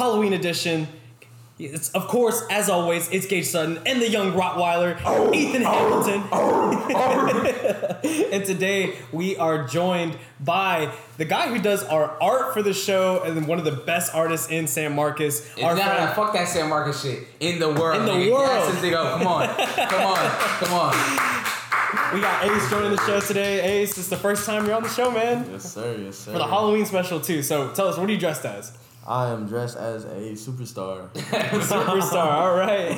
[0.00, 0.88] Halloween edition?
[1.58, 4.96] It's of course, as always, it's Gage Sutton and the young Rottweiler,
[5.34, 6.22] Ethan Hamilton.
[8.32, 13.22] and today we are joined by the guy who does our art for the show
[13.24, 15.40] and one of the best artists in San Marcos.
[15.40, 17.24] It's our not friend- fuck that San Marcos shit.
[17.38, 18.00] In the world.
[18.00, 18.32] In the nigga.
[18.32, 18.48] world.
[18.48, 19.18] That's the nigga.
[19.18, 19.48] Come on.
[19.48, 20.30] Come on.
[20.60, 20.92] Come on.
[22.14, 23.82] we got Ace joining the show today.
[23.82, 25.46] Ace, it's the first time you're on the show, man.
[25.52, 25.94] Yes, sir.
[26.02, 26.32] Yes, sir.
[26.32, 27.42] For the Halloween special too.
[27.42, 28.72] So tell us, what are you dressed as?
[29.10, 31.10] I am dressed as a superstar.
[31.14, 32.30] Superstar.
[32.30, 32.92] All right.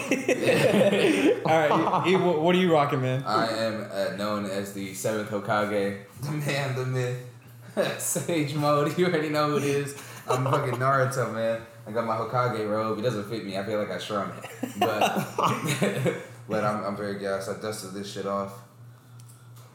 [1.46, 2.06] All right.
[2.06, 3.22] E, what what are you rocking, man?
[3.24, 6.00] I am uh, known as the seventh Hokage.
[6.20, 7.18] The man, the myth.
[7.98, 8.98] Sage mode.
[8.98, 9.96] You already know who it is.
[10.28, 11.62] I'm fucking Naruto, man.
[11.86, 12.98] I got my Hokage robe.
[12.98, 13.56] It doesn't fit me.
[13.56, 14.34] I feel like I shrunk.
[14.78, 15.26] But
[16.46, 17.48] but I'm, I'm very gassed.
[17.48, 18.52] I dusted this shit off.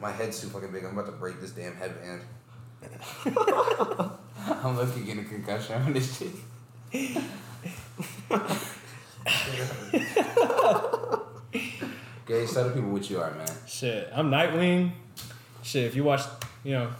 [0.00, 0.84] My head's too fucking big.
[0.84, 2.20] I'm about to break this damn headband.
[4.46, 6.30] I'm lucky getting a concussion on this shit.
[12.26, 13.48] Gage, tell the people what you are, man.
[13.66, 14.92] Shit, I'm Nightwing.
[15.62, 16.20] Shit, if you watch,
[16.62, 16.90] you know,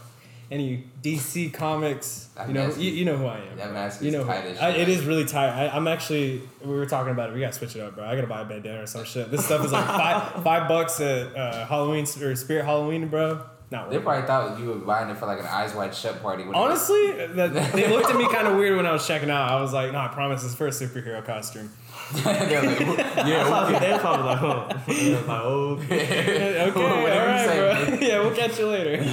[0.51, 3.57] any DC comics, That you know, you, you know who I am.
[3.57, 5.49] that mask you is know, tight as I, It is really tight.
[5.49, 7.33] I, I'm actually, we were talking about it.
[7.35, 8.03] We gotta switch it up, bro.
[8.05, 9.29] I gotta buy a bandana or some shit.
[9.29, 13.43] This stuff is like five five bucks at uh, Halloween or Spirit Halloween, bro.
[13.71, 16.43] Not They probably thought you were buying it for like an eyes wide shut party.
[16.43, 19.51] when Honestly, that, they looked at me kind of weird when I was checking out.
[19.51, 21.71] I was like, no, I promise it's for a superhero costume.
[22.13, 23.23] They're like, yeah,
[23.79, 24.77] they're probably like, huh?
[24.87, 28.07] They're like, oh, Okay, all Whatever you right, say, bro.
[28.07, 29.03] yeah, we'll catch you later.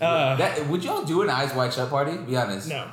[0.00, 2.16] uh, that, would y'all do an eyes wide shut party?
[2.16, 2.68] Be honest.
[2.68, 2.86] no.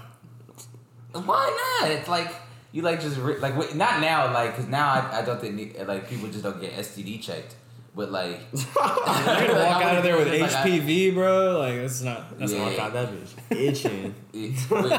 [1.14, 1.92] Why not?
[1.92, 2.36] It's like
[2.74, 5.78] you like just re- like wait, not now like because now I, I don't think
[5.88, 7.56] like people just don't get STD checked,
[7.98, 11.60] but like You're gonna walk out of there with Like, I- HPV, bro.
[11.60, 12.38] Like it's not.
[12.40, 12.60] That's Yeah.
[12.64, 12.72] not.
[12.74, 14.14] I got that bitch itching.
[14.34, 14.92] It- wait, wait,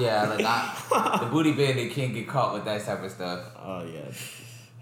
[0.00, 3.40] yeah, like I, the booty bandit can't get caught with that type of stuff.
[3.62, 4.10] Oh yeah.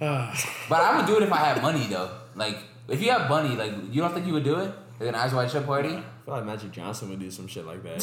[0.00, 0.33] Ah.
[0.71, 2.10] But I would do it if I had money though.
[2.37, 2.56] Like
[2.89, 4.71] if you have money, like you don't think you would do it?
[5.00, 5.89] Like an eyes wide shut party?
[5.97, 8.00] I feel like Magic Johnson would do some shit like that.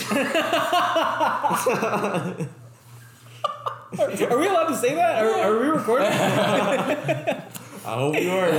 [4.29, 5.23] Are we allowed to say that?
[5.23, 6.07] Are, are we recording?
[6.07, 7.43] I
[7.85, 8.51] hope you are.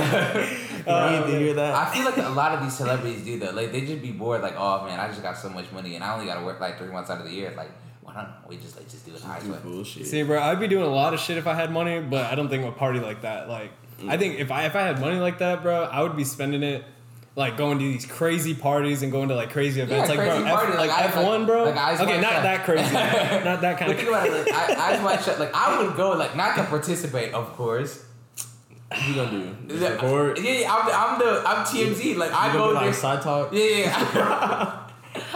[0.89, 1.75] You uh, need to hear that.
[1.75, 3.55] I feel like a lot of these celebrities do that.
[3.55, 6.03] Like they just be bored, like, oh man, I just got so much money and
[6.03, 7.53] I only gotta work like three months out of the year.
[7.55, 9.63] Like, why don't we just like just do it eyes do wide?
[9.63, 10.07] bullshit.
[10.07, 12.35] See, bro, I'd be doing a lot of shit if I had money, but I
[12.35, 13.47] don't think a party like that.
[13.49, 13.71] Like,
[14.07, 16.63] I think if I if I had money like that, bro, I would be spending
[16.63, 16.83] it.
[17.35, 20.49] Like going to these crazy parties and going to like crazy events, like crazy bro,
[20.51, 21.63] party, F, like, like F one, wide- bro.
[21.65, 22.43] like eyes okay, not shut.
[22.43, 22.93] that crazy,
[23.45, 23.97] not that kind But of.
[23.97, 25.39] think about it, like I, eyes wide shut.
[25.39, 28.03] Like I would go, like not to participate, of course.
[28.89, 29.55] What you gonna do?
[29.67, 30.37] Just Yeah, record?
[30.43, 32.17] yeah, yeah, I'm, I'm the I'm TMZ.
[32.17, 32.85] Like I go there.
[32.85, 33.53] like side talk?
[33.53, 34.79] Yeah, yeah.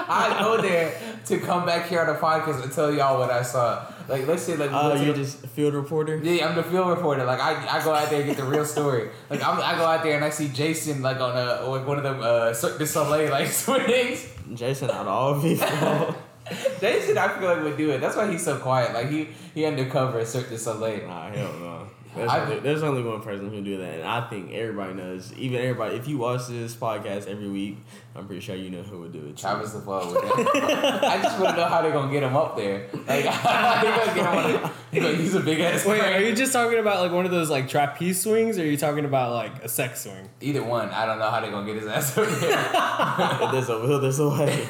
[0.07, 0.93] I go there
[1.25, 3.85] to come back here on the podcast and tell y'all what I saw.
[4.07, 6.17] Like let's say like Oh, to you're just field reporter?
[6.17, 7.23] Yeah, I'm the field reporter.
[7.25, 9.09] Like I, I go out there and get the real story.
[9.29, 11.97] Like I'm, I go out there and I see Jason like on a like one
[11.97, 14.27] of them uh Cirque du Soleil like swings.
[14.53, 16.15] Jason out of all people.
[16.81, 18.01] Jason, I feel like would do it.
[18.01, 18.93] That's why he's so quiet.
[18.93, 21.07] Like he he undercover at Cirque du Soleil.
[21.07, 21.87] nah, hell no.
[22.15, 25.33] There's, I- only, there's only one person who do that, and I think everybody knows.
[25.33, 27.77] Even everybody, if you watch this podcast every week,
[28.15, 29.35] I'm pretty sure you know who would do it.
[29.37, 29.41] too.
[29.41, 30.21] Travis LaFleur with
[30.53, 31.03] that.
[31.03, 32.87] I just want to know how they're gonna get him up there.
[33.07, 35.85] Like how they gonna get him on the, They gonna a big ass.
[35.85, 36.13] Wait, crane.
[36.13, 38.77] are you just talking about like one of those like trapeze swings, or are you
[38.77, 40.29] talking about like a sex swing?
[40.41, 40.89] Either one.
[40.89, 43.51] I don't know how they're gonna get his ass up there.
[43.51, 44.67] There's a will, there's a way.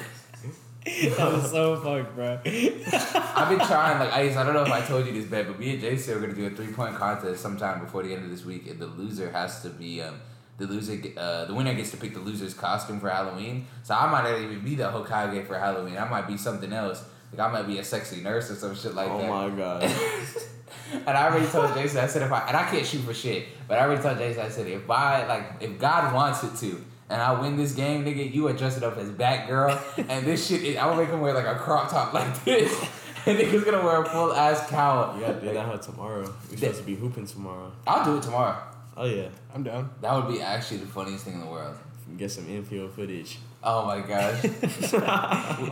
[1.18, 2.40] That was so fucked, bro.
[2.46, 5.58] I've been trying, like, I, I don't know if I told you this, bet, but
[5.58, 8.26] me and Jason are going to do a three point contest sometime before the end
[8.26, 10.20] of this week, and the loser has to be, um,
[10.58, 13.66] the loser, uh, the winner gets to pick the loser's costume for Halloween.
[13.84, 15.98] So I might not even be the Hokage for Halloween.
[15.98, 17.04] I might be something else.
[17.32, 19.30] Like, I might be a sexy nurse or some shit like oh that.
[19.30, 19.84] Oh my god.
[20.92, 23.48] and I already told Jason, I said, if I, and I can't shoot for shit,
[23.68, 26.84] but I already told Jason, I said, if I, like, if God wants it to,
[27.10, 29.80] and I win this game, nigga, you are dressing up as Batgirl,
[30.10, 32.72] and this shit, is, I'm gonna make him wear like a crop top like this,
[33.26, 35.16] and nigga's gonna wear a full ass cowl.
[35.16, 36.34] You gotta do that tomorrow.
[36.50, 37.72] We're supposed to be hooping tomorrow.
[37.88, 38.62] I'll do it tomorrow.
[38.96, 39.30] Oh yeah.
[39.54, 39.90] I'm down.
[40.02, 41.76] That would be actually the funniest thing in the world.
[42.18, 43.40] Get some infield footage.
[43.64, 44.42] Oh my gosh.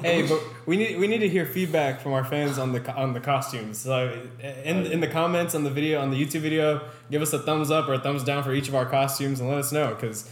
[0.02, 3.14] Hey, but we need we need to hear feedback from our fans on the on
[3.14, 3.78] the costumes.
[3.78, 4.28] So
[4.64, 6.82] in in the comments on the video on the YouTube video,
[7.12, 9.50] give us a thumbs up or a thumbs down for each of our costumes and
[9.50, 10.30] let us know because.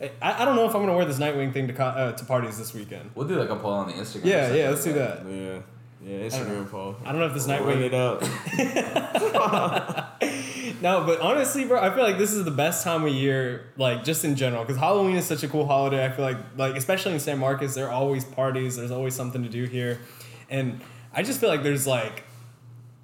[0.00, 2.24] I, I don't know if I'm gonna wear this Nightwing thing to co- uh, to
[2.24, 3.10] parties this weekend.
[3.14, 4.24] We'll do like a poll on the Instagram.
[4.24, 5.26] Yeah, yeah, let's do that.
[5.26, 5.60] Yeah.
[6.02, 6.26] Yeah.
[6.26, 6.96] Instagram poll.
[7.04, 8.22] I don't know if this Run Nightwing it up.
[10.82, 14.02] no, but honestly, bro, I feel like this is the best time of year, like
[14.02, 16.02] just in general, because Halloween is such a cool holiday.
[16.02, 18.76] I feel like, like especially in San Marcos, there are always parties.
[18.76, 20.00] There's always something to do here,
[20.48, 20.80] and
[21.12, 22.24] I just feel like there's like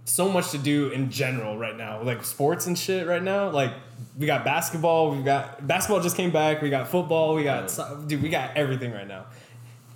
[0.06, 3.06] so much to do in general right now, like sports and shit.
[3.06, 3.72] Right now, like
[4.16, 6.62] we got basketball, we got basketball just came back.
[6.62, 9.26] We got football, we got so- dude, we got everything right now.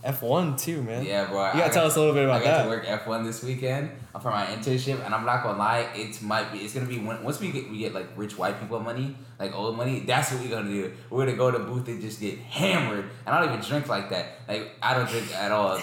[0.02, 1.04] F one too, man.
[1.04, 1.48] Yeah, bro.
[1.52, 2.48] You gotta tell us a little bit about that.
[2.48, 2.62] I got that.
[2.64, 3.90] to work F one this weekend
[4.22, 6.60] for my internship, and I'm not gonna lie, it might be.
[6.60, 9.54] It's gonna be when, once we get we get like rich white people money, like
[9.54, 10.00] old money.
[10.00, 10.90] That's what we're gonna do.
[11.10, 13.10] We're gonna go to the booth and just get hammered.
[13.26, 14.38] And I don't even drink like that.
[14.48, 15.78] Like I don't drink at all.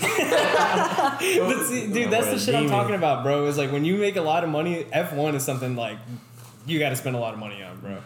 [0.00, 1.18] But
[1.66, 3.46] see, dude, that's the shit I'm talking about, bro.
[3.46, 5.98] Is like when you make a lot of money, F one is something like
[6.66, 7.98] you got to spend a lot of money on, bro.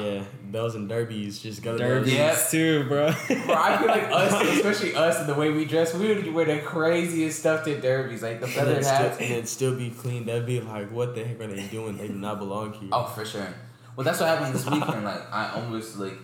[0.00, 1.38] Yeah, bells and derbies.
[1.38, 2.14] Just go to Derbies those.
[2.18, 2.36] Yeah.
[2.50, 3.12] too, bro.
[3.28, 6.44] Bro, I feel like us, especially us, and the way we dress, we would wear
[6.46, 9.18] the craziest stuff to derbies, like the And feathered then, still, hats.
[9.20, 10.24] and then still be clean.
[10.24, 11.98] That'd be like, what the heck are they doing?
[11.98, 12.88] They do not belong here.
[12.90, 13.46] Oh, for sure.
[13.94, 15.04] Well, that's what happened this weekend.
[15.04, 16.14] Like, I almost like,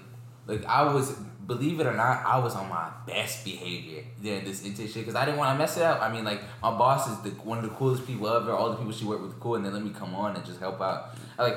[0.46, 1.14] like I was,
[1.46, 5.24] believe it or not, I was on my best behavior during this internship because I
[5.24, 6.00] didn't want to mess it up.
[6.00, 8.52] I mean, like my boss is the one of the coolest people ever.
[8.52, 10.60] All the people she worked with cool, and they let me come on and just
[10.60, 11.16] help out.
[11.38, 11.56] I, like,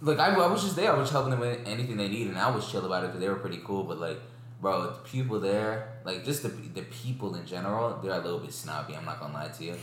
[0.00, 0.92] like I, I was just there.
[0.92, 3.20] I was helping them with anything they need, and I was chill about it because
[3.20, 3.84] they were pretty cool.
[3.84, 4.18] But like,
[4.60, 8.52] bro, the people there, like just the the people in general, they're a little bit
[8.52, 8.94] snobby.
[8.94, 9.76] I'm not gonna lie to you.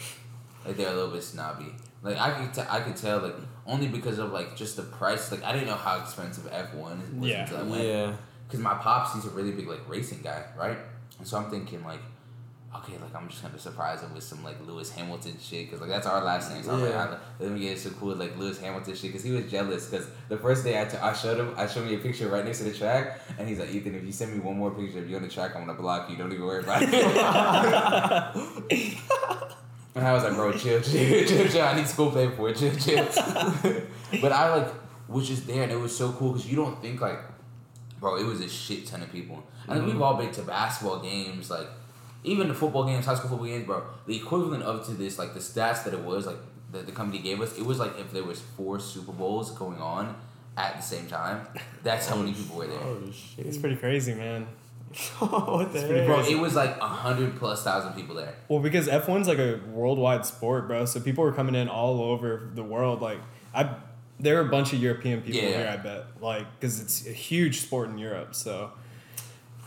[0.66, 1.74] Like they're a little bit snobby.
[2.02, 3.36] Like I could t- I could tell like
[3.66, 5.32] only because of like just the price.
[5.32, 7.42] Like I didn't know how expensive F one was Yeah.
[7.44, 7.84] until I went.
[7.84, 8.14] yeah.
[8.48, 10.78] Because my pops, he's a really big like racing guy, right?
[11.20, 12.00] And so I'm thinking like,
[12.76, 15.90] okay, like I'm just gonna surprise him with some like Lewis Hamilton shit, because like
[15.90, 16.62] that's our last name.
[16.62, 16.86] So I'm Yeah.
[16.86, 19.88] like, ah, let me get some cool like Lewis Hamilton shit, because he was jealous.
[19.90, 22.44] Because the first day I, t- I showed him, I showed me a picture right
[22.46, 25.00] next to the track, and he's like, Ethan, if you send me one more picture
[25.00, 26.18] of you on the track, I'm gonna block you.
[26.18, 26.90] Don't even worry about it.
[29.98, 31.62] And I was like, bro, chill, chill, chill, chill.
[31.66, 33.06] I need school paid for it, chill, chill.
[34.22, 34.74] but I like
[35.08, 37.18] was just there, and it was so cool because you don't think like,
[38.06, 39.44] bro, it was a shit ton of people.
[39.68, 40.04] I think we've mm-hmm.
[40.04, 41.68] all been to basketball games, like
[42.24, 43.84] even the football games, high school football games, bro.
[44.06, 46.38] The equivalent of to this, like the stats that it was, like
[46.72, 49.80] that the company gave us, it was like if there was four Super Bowls going
[49.80, 50.16] on
[50.56, 51.48] at the same time.
[51.82, 52.80] That's how many people were there.
[52.80, 53.48] Oh shit.
[53.48, 54.46] it's pretty crazy, man.
[55.18, 56.06] what the pretty heck?
[56.06, 58.36] Bro, it was like a hundred plus thousand people there.
[58.50, 60.86] Well, because F one's like a worldwide sport, bro.
[60.86, 63.02] So people were coming in all over the world.
[63.02, 63.20] Like
[63.52, 63.74] I,
[64.20, 65.58] there were a bunch of European people Yeah.
[65.58, 65.68] here.
[65.68, 68.34] I bet, like, because it's a huge sport in Europe.
[68.36, 68.72] So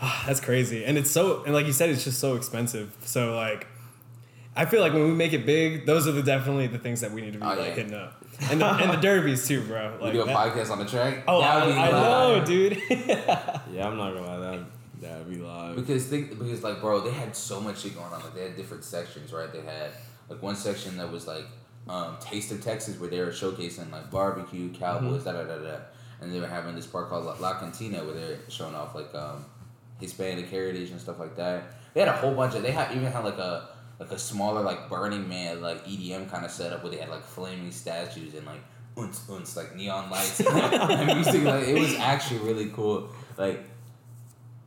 [0.27, 2.95] that's crazy, and it's so and like you said, it's just so expensive.
[3.05, 3.67] So like,
[4.57, 7.13] I feel like when we make it big, those are the definitely the things that
[7.13, 7.75] we need to be Oh, like yeah.
[7.75, 9.97] hitting up, and the, and the derbies too, bro.
[9.99, 11.25] We Like do a that- podcast on the track.
[11.29, 12.83] Oh, That I, would be I know, dude.
[13.71, 14.39] Yeah, I'm not gonna lie.
[14.39, 14.65] That
[15.01, 15.77] that'd be live.
[15.77, 18.21] Because think because like bro, they had so much shit going on.
[18.21, 19.53] Like they had different sections, right?
[19.53, 19.91] They had
[20.29, 21.45] like one section that was like
[21.89, 25.77] um, Taste of Texas, where they were showcasing like barbecue, cowboys, da da da da,
[26.21, 29.15] and they were having this part called La, La Cantina, where they're showing off like
[29.15, 29.45] um,
[30.01, 31.65] Hispanic heritage and stuff like that.
[31.95, 32.63] They had a whole bunch of.
[32.63, 33.69] They had even had like a
[33.99, 37.25] like a smaller like Burning Man like EDM kind of setup where they had like
[37.25, 38.61] flaming statues and like
[38.97, 41.43] unts unts like neon lights and music.
[41.43, 43.09] Like it was actually really cool.
[43.37, 43.65] Like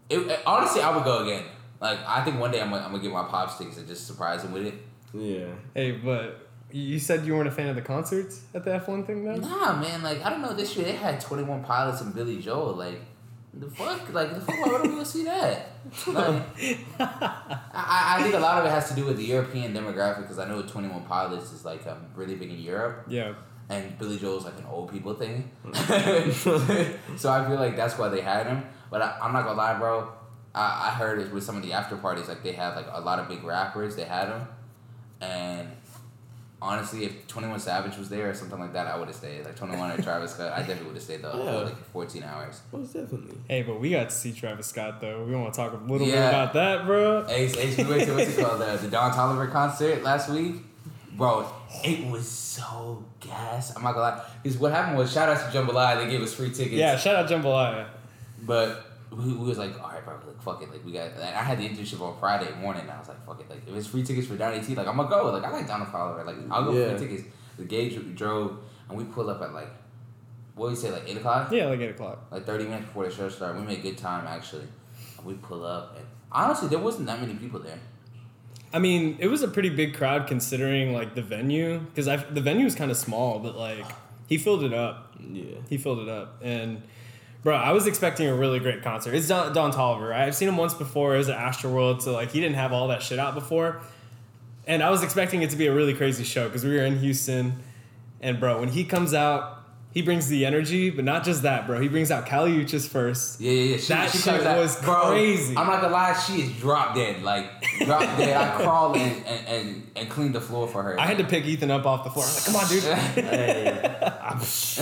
[0.10, 1.46] it, it- honestly, I would go again.
[1.79, 4.05] Like I think one day I'm gonna, I'm gonna get my pop sticks and just
[4.07, 4.74] surprise him with it.
[5.13, 5.46] yeah.
[5.74, 9.04] hey, but you said you weren't a fan of the concerts at the F one
[9.06, 9.36] thing, though.
[9.36, 10.01] Nah, man.
[10.04, 10.54] Like I don't know.
[10.54, 12.74] This year they had Twenty One Pilots and Billy Joel.
[12.74, 13.00] Like
[13.54, 14.13] the fuck.
[14.13, 14.66] Like the fuck.
[14.66, 15.70] Why would we go see that?
[16.08, 16.44] Like,
[17.00, 20.40] I, I think a lot of it has to do with the European demographic because
[20.40, 23.06] I know Twenty One Pilots is like um, really big in Europe.
[23.08, 23.34] Yeah.
[23.70, 25.50] and Billy Joel's like an old people thing.
[25.74, 28.63] so I feel like that's why they had him.
[28.90, 30.10] But I, I'm not gonna lie, bro.
[30.54, 33.00] I, I heard it with some of the after parties, like they had like a
[33.01, 33.96] lot of big rappers.
[33.96, 34.48] They had him,
[35.22, 35.68] and
[36.62, 39.44] honestly, if Twenty One Savage was there or something like that, I would have stayed.
[39.46, 41.60] Like Twenty One or Travis Scott, I definitely would have stayed though Yeah.
[41.60, 42.62] for like 14 hours.
[42.72, 43.38] Most definitely.
[43.48, 45.24] Hey, but we got to see Travis Scott though.
[45.24, 47.25] We want to talk a little bit about that, bro.
[47.30, 48.62] Ace, Ace, we went to what's it called?
[48.62, 50.56] The, the Don Toliver concert last week.
[51.13, 51.46] Bro,
[51.84, 53.75] it was so gas.
[53.75, 54.25] I'm not gonna lie.
[54.41, 56.72] Because what happened was, shout out to Jambalaya, they gave us free tickets.
[56.74, 57.86] Yeah, shout out to Jambalaya.
[58.44, 61.12] But we, we was like, all right, bro, like fuck it, like we got.
[61.12, 63.68] And I had the internship on Friday morning, and I was like, fuck it, like
[63.68, 65.32] if it's free tickets for Down T, like I'm gonna go.
[65.32, 66.91] Like I like Donald Fowler, like I'll go Yeah.
[66.94, 67.27] for free tickets.
[67.58, 68.58] The gauge we drove,
[68.89, 69.68] and we pulled up at like,
[70.56, 72.25] what do you say, like eight o'clock, Yeah, like eight o'clock.
[72.32, 73.60] like thirty minutes before the show started.
[73.60, 74.68] We made good time actually.
[75.18, 77.80] And we pull up, and honestly, there wasn't that many people there.
[78.74, 82.63] I mean, it was a pretty big crowd considering like the venue because the venue
[82.63, 83.86] was kind of small, but like
[84.27, 85.13] he filled it up.
[85.20, 85.56] Yeah.
[85.70, 86.82] He filled it up, and
[87.43, 89.13] bro, I was expecting a really great concert.
[89.13, 90.10] It's Don, Don Toliver.
[90.10, 90.27] Right?
[90.27, 91.15] I've seen him once before.
[91.15, 93.81] It was at Astroworld, so like he didn't have all that shit out before,
[94.67, 97.00] and I was expecting it to be a really crazy show because we were in
[97.00, 97.62] Houston,
[98.21, 99.61] And bro, when he comes out,
[99.93, 101.79] he brings the energy, but not just that, bro.
[101.81, 103.39] He brings out Kali Uchis first.
[103.41, 103.77] Yeah, yeah, yeah.
[103.77, 105.55] She, That she shit out- was bro, crazy.
[105.57, 107.21] I'm not gonna lie, she is drop dead.
[107.24, 107.50] Like
[107.86, 108.36] drop dead.
[108.38, 111.00] I crawl and, and, and, and clean the floor for her.
[111.00, 112.25] I had to pick Ethan up off the floor.
[112.25, 112.83] I'm like, come on, dude.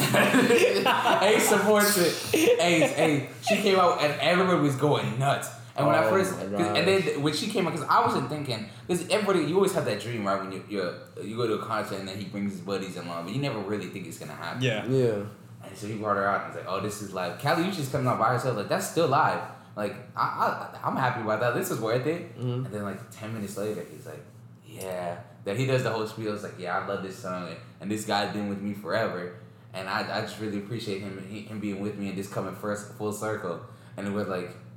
[0.10, 2.16] Hey, Ace supports it.
[2.62, 3.24] Ace, Ace.
[3.48, 5.50] she came out and everybody was going nuts.
[5.80, 6.78] And when I Oh first, my 'cause- gosh.
[6.78, 9.86] and then when she came out, because I wasn't thinking, because everybody, you always have
[9.86, 10.40] that dream, right?
[10.42, 10.94] When you you
[11.24, 13.60] you go to a concert and then he brings his buddies along, but you never
[13.60, 14.62] really think it's gonna happen.
[14.62, 14.86] Yeah.
[14.86, 15.24] yeah.
[15.64, 17.92] And so he brought her out and was like, "Oh, this is live." Kali Uchis
[17.92, 19.40] coming out by herself, like that's still live.
[19.76, 21.54] Like I, I I'm happy about that.
[21.56, 22.38] This is worth it.
[22.40, 22.66] Mhm.
[22.66, 24.24] And then like ten minutes later, he's like,
[24.66, 26.34] "Yeah." That he does the whole spiel.
[26.34, 27.48] It's like, "Yeah, I love this song,
[27.82, 29.34] and this guy's been with me forever."
[29.74, 32.94] And I, I just really appreciate him him being with me and just coming first
[32.98, 33.62] full circle.
[33.98, 34.69] And it was like, no fucking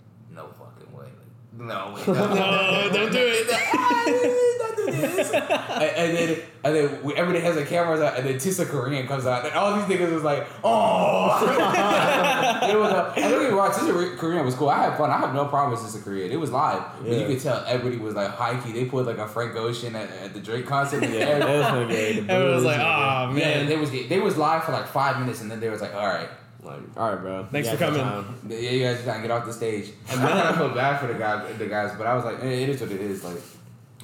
[1.58, 1.64] way.
[1.66, 2.34] Like, no.
[2.34, 3.46] No, don't do it.
[4.58, 5.30] don't do this.
[5.32, 5.42] and,
[5.82, 9.26] and then and then we, everybody has their cameras out, and then Tissa Korean comes
[9.26, 11.38] out, and all these niggas was like, oh.
[12.70, 14.68] it was a, and don't get me wrong, Tissa Korean was cool.
[14.68, 15.10] I had fun.
[15.10, 16.30] I have no problem with Tissa Korean.
[16.30, 18.72] It was live, but you could tell everybody was like high key.
[18.72, 21.02] They put like a Frank Ocean at, at the Drake concert.
[21.02, 23.66] and Yeah, everybody- was gonna get the Everyone was like, and oh, yeah, man.
[23.66, 26.06] they was they was live for like five minutes, and then they was like, all
[26.06, 26.28] right.
[26.62, 27.46] Like, all right, bro.
[27.50, 28.00] Thanks for coming.
[28.00, 28.38] time.
[28.48, 29.90] Yeah, you guys just gotta get off the stage.
[30.10, 32.46] And then I felt bad for the guys, the guys, but I was like, eh,
[32.46, 33.24] it is what it is.
[33.24, 33.38] Like,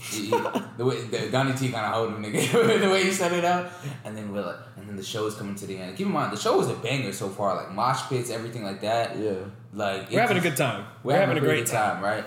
[0.00, 0.30] he- he-
[0.76, 3.44] the way the Donnie T kind of hold him, nigga, the way he set it
[3.44, 3.70] up.
[4.04, 5.96] And then we're like, and then the show is coming to the end.
[5.96, 8.80] Keep in mind, the show was a banger so far, like mosh pits, everything like
[8.80, 9.16] that.
[9.18, 9.34] Yeah.
[9.72, 10.86] Like We're having a good time.
[11.04, 12.24] We're, having, a great time, right?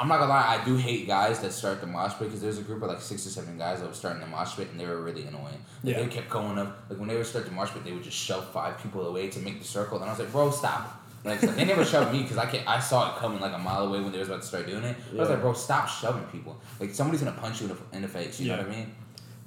[0.00, 2.56] I'm not gonna lie, I do hate guys that start the mosh pit because there's
[2.56, 4.80] a group of like six or seven guys that were starting the mosh pit and
[4.80, 5.62] they were really annoying.
[5.84, 6.00] Like, Yeah.
[6.00, 6.84] They kept going up.
[6.88, 9.28] Like when they would start the mosh pit, they would just shove five people away
[9.28, 9.98] to make the circle.
[9.98, 11.02] And I was like, bro, stop.
[11.22, 13.88] Like they never shoved me because I can I saw it coming like a mile
[13.88, 14.96] away when they was about to start doing it.
[15.12, 15.18] Yeah.
[15.18, 16.58] I was like, bro, stop shoving people.
[16.80, 18.40] Like somebody's gonna punch you in the, in the face.
[18.40, 18.94] You know what I mean?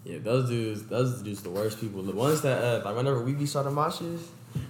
[0.03, 2.03] Yeah, those dudes, those dudes, the worst people.
[2.03, 4.19] The ones that uh, like whenever we be starting moshes,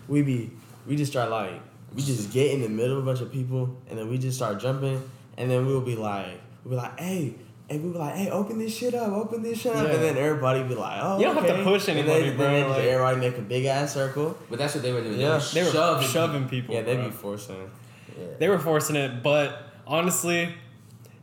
[0.08, 0.52] we be
[0.88, 1.60] we just start like
[1.94, 4.38] we just get in the middle of a bunch of people and then we just
[4.38, 5.04] start jumping
[5.38, 7.36] and then we'll be like we'll be like hey.
[7.70, 9.88] And we'll be like, hey, open this shit up, open this shit up.
[9.88, 9.94] Yeah.
[9.94, 11.64] And then everybody be like, oh, You don't have to okay.
[11.64, 14.38] push And anybody, then, bro, Then like- everybody make a big ass circle.
[14.50, 15.18] But that's what they were doing.
[15.18, 15.38] Yeah.
[15.38, 16.76] They were They were shoving, shoving people.
[16.76, 17.06] Yeah, they bro.
[17.06, 17.72] be forcing.
[18.20, 18.26] Yeah.
[18.38, 20.54] They were forcing it, but honestly,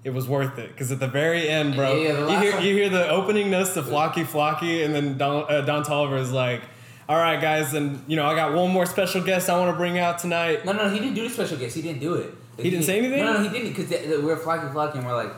[0.02, 2.88] it was worth it because at the very end, bro, Yeah, you hear you hear
[2.88, 6.62] the opening notes to Flocky Flocky, and then Don, uh, Don Toliver is like,
[7.06, 9.76] "All right, guys, and you know I got one more special guest I want to
[9.76, 11.76] bring out tonight." No, no, he didn't do the special guest.
[11.76, 12.34] He didn't do it.
[12.60, 13.18] Like, He didn't say anything?
[13.24, 13.90] No, no, he didn't because
[14.22, 15.32] we're flocky flocky and we're like,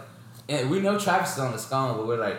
[0.49, 2.37] and we know Travis is on the skull, but we're like,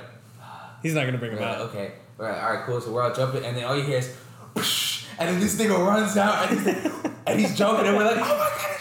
[0.82, 1.62] He's not gonna bring we're him like, out.
[1.70, 2.82] okay, we're like, all right, cool.
[2.82, 4.13] So we're all jumping, and then all you hear is,
[4.56, 6.68] "Psh," and then this nigga runs out and he's,
[7.28, 8.80] and he's jumping, and we're like, oh my god, Travis!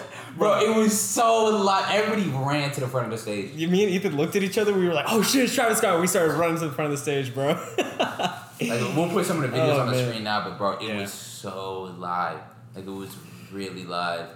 [0.38, 1.86] Bro, it was so loud.
[1.94, 3.52] Everybody ran to the front of the stage.
[3.54, 4.72] You, me and Ethan looked at each other.
[4.74, 6.98] We were like, "Oh shit, it's Travis Scott!" We started running to the front of
[6.98, 7.54] the stage, bro.
[7.78, 10.08] Like we'll put some of the videos Oh, on the man.
[10.08, 11.00] screen now, but bro, it Yeah.
[11.00, 12.38] was so live.
[12.74, 13.14] Like it was
[13.52, 14.28] really live.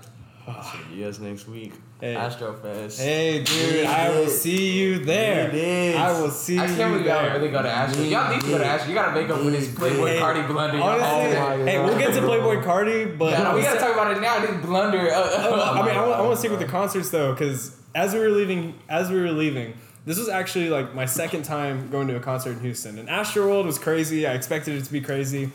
[0.46, 1.72] See you guys next week.
[2.00, 2.16] Hey.
[2.16, 2.98] Astro Fest.
[2.98, 5.48] hey, dude, I will see you there.
[5.48, 5.96] It is.
[5.96, 6.66] I will see you there.
[6.66, 8.02] I can't you believe y'all really go to Astro.
[8.02, 8.88] Y'all need to go to Astro.
[8.88, 10.80] You gotta make up for this Playboi Hey, Carti blunder.
[10.82, 11.36] Honestly.
[11.36, 14.16] Oh my hey, we'll get to Playboi Carti, but Yeah, I we gotta talk about
[14.16, 14.40] it now.
[14.40, 15.10] This blunder.
[15.20, 18.14] Uh, I mean, I want, I want to stick with the concerts though, because as
[18.14, 19.74] we were leaving, as we were leaving,
[20.06, 22.98] this was actually like my second time going to a concert in Houston.
[22.98, 24.26] And Astroworld was crazy.
[24.26, 25.50] I expected it to be crazy,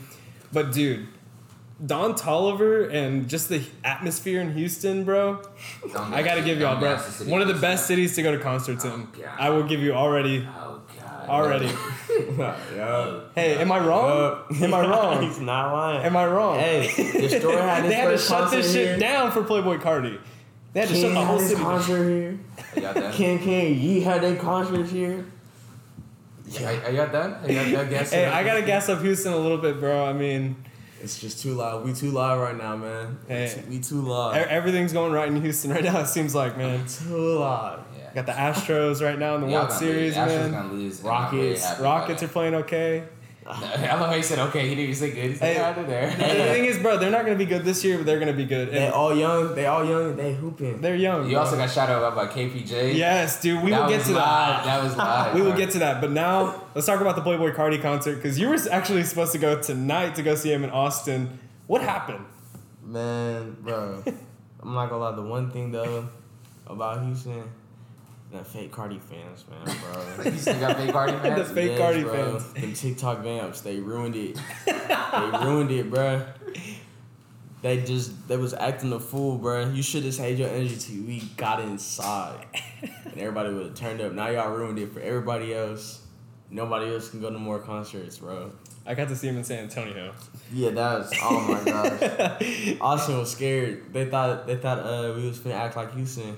[0.54, 1.08] but dude,
[1.84, 5.42] Don Toliver and just the atmosphere in Houston, bro.
[5.92, 8.22] Don't I gotta give y'all, bro, gas the city one of the best cities to
[8.24, 8.92] go to concerts in.
[8.92, 9.30] Oh, God.
[9.38, 11.30] I will give you already, Oh god.
[11.30, 11.66] already.
[12.38, 13.20] yeah.
[13.36, 14.44] Hey, am I wrong?
[14.62, 15.22] Am I wrong?
[15.28, 16.06] He's not lying.
[16.06, 16.60] Am I wrong?
[16.60, 18.98] Hey, the store had they had to shut concert this shit here.
[18.98, 20.18] down for Playboi Carti.
[20.72, 21.64] They had to King shut the whole city down.
[21.64, 22.40] concert here.
[22.76, 23.12] Are y'all?
[23.12, 25.26] King King Yee had their concerts here.
[26.62, 27.34] Are, are y'all done?
[27.44, 28.20] Are y'all done guessing?
[28.20, 30.06] Hey, I gotta gas up Houston a little bit, bro.
[30.06, 30.56] I mean,
[31.06, 31.86] It's just too loud.
[31.86, 33.20] We too loud right now, man.
[33.30, 33.54] We Hey.
[33.54, 34.36] too- We too e- loud.
[34.38, 36.00] everything's going right in Houston right now.
[36.00, 36.84] It seems like, man.
[36.88, 37.84] Too loud.
[37.96, 38.10] Yeah.
[38.16, 40.26] Got the Astros right now in the World Series, lose.
[40.26, 40.52] Man.
[40.52, 41.00] gonna lose.
[41.00, 41.80] and I'm really Rockets.
[41.80, 43.04] Rockets are playing okay.
[43.48, 44.64] I love how he said okay.
[44.64, 45.30] He didn't even say good.
[45.32, 45.62] He said Hey.
[45.62, 46.10] out of there.
[46.10, 48.46] The thing is, bro, they're not gonna be good this year, but they're gonna be
[48.46, 48.72] good.
[48.72, 49.54] They all young.
[49.54, 50.16] They all young.
[50.16, 50.82] They hooping.
[50.82, 51.26] they're young.
[51.26, 51.42] You bro.
[51.42, 52.96] also got shout out by KPJ.
[52.96, 53.62] yes, dude.
[53.64, 54.16] We that will get to live.
[54.18, 54.66] that.
[54.66, 55.36] That was live.
[55.36, 56.02] We will get to that.
[56.02, 59.38] But now, let's talk about the Playboi Carti concert because you were actually supposed to
[59.38, 61.38] go tonight to go see him in Austin.
[61.68, 62.26] What happened?
[62.84, 64.04] Man, bro.
[64.62, 65.12] I'm not gonna lie.
[65.16, 66.10] The one thing though
[66.66, 67.44] about Houston,
[68.38, 70.24] the fake Carti fans, man, bro.
[70.32, 71.38] You still got fake Carti fans?
[71.38, 71.52] The fans?
[71.52, 72.40] fake Carti bro.
[72.40, 72.54] fans.
[72.54, 74.38] Them TikTok vamps, they ruined it.
[74.66, 76.26] they ruined it, bro.
[77.62, 79.70] They just they was acting a fool, bro.
[79.70, 82.46] You should have saved your energy till we got inside,
[82.84, 84.12] and everybody would have turned up.
[84.14, 86.02] Now y'all ruined it for everybody else.
[86.52, 88.52] nobody else can go to more concerts, bro.
[88.86, 90.14] I got to see him in San Antonio.
[90.54, 92.78] Yeah, that was oh my gosh.
[92.82, 93.92] Austin was scared.
[93.92, 96.38] They thought they thought uh we was gonna act like Houston.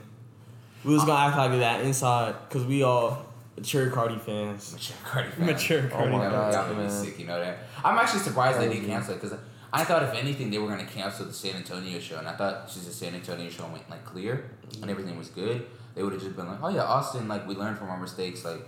[0.88, 3.26] We was gonna act like that inside because we all
[3.58, 4.74] mature Carti fans.
[4.74, 5.46] Mature Carti fans.
[5.52, 6.12] Mature Carti Oh Carti.
[6.12, 6.54] my That God.
[6.54, 6.90] that would be man.
[7.06, 7.58] sick, you know that.
[7.84, 9.38] I'm actually surprised they didn't cancel it because
[9.74, 12.72] I thought if anything they were gonna cancel the San Antonio show, and I thought
[12.72, 14.50] since the San Antonio show went like clear
[14.82, 17.54] and everything was good, they would have just been like, oh yeah, Austin, like we
[17.56, 18.62] learned from our mistakes, like.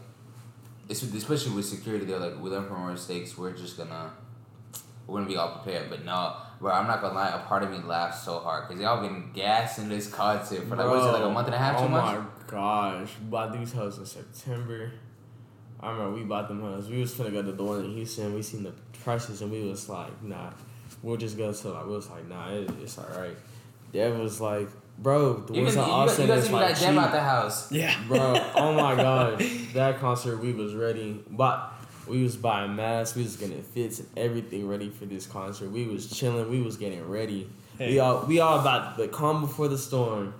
[0.91, 3.37] Especially with security, they're like, we learned from our mistakes.
[3.37, 4.09] We're just gonna,
[5.05, 5.87] we're gonna be all prepared.
[5.87, 7.29] But no, bro, I'm not gonna lie.
[7.29, 10.87] A part of me laughed so hard because y'all been gassing this concert for like
[10.87, 12.11] what is it, like a month and a half, oh two months.
[12.17, 14.91] Oh my gosh, we bought these houses in September.
[15.81, 16.89] I remember we bought them houses.
[16.89, 18.33] We was finna go to the one in Houston.
[18.33, 18.73] We seen the
[19.03, 20.51] prices and we was like, nah,
[21.01, 23.37] we'll just go to like we was like, nah, it, it's alright.
[23.93, 24.67] Dev was like,
[24.99, 26.77] bro, the You, ones can, in you, guys- Austin you guys is even like got
[26.81, 27.03] Jam cheap.
[27.03, 27.71] out the house.
[27.71, 27.95] Yeah.
[28.07, 29.41] Bro, oh my gosh.
[29.73, 31.23] That concert we was ready.
[31.29, 31.71] But
[32.09, 35.69] we was buying masks, we was getting fits and everything ready for this concert.
[35.71, 37.49] We was chilling, we was getting ready.
[37.77, 37.91] Hey.
[37.93, 40.33] We all we all about the calm before the storm.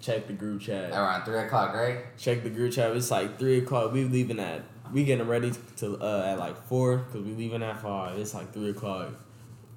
[0.00, 0.90] Check the group chat.
[0.92, 2.16] Around three o'clock, right?
[2.18, 2.94] Check the group chat.
[2.96, 3.92] It's like three o'clock.
[3.92, 7.80] We leaving at we getting ready to uh, at like four because we leaving at
[7.80, 8.18] five.
[8.18, 9.14] It's like three o'clock.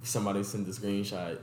[0.04, 1.40] Somebody sent the screenshot.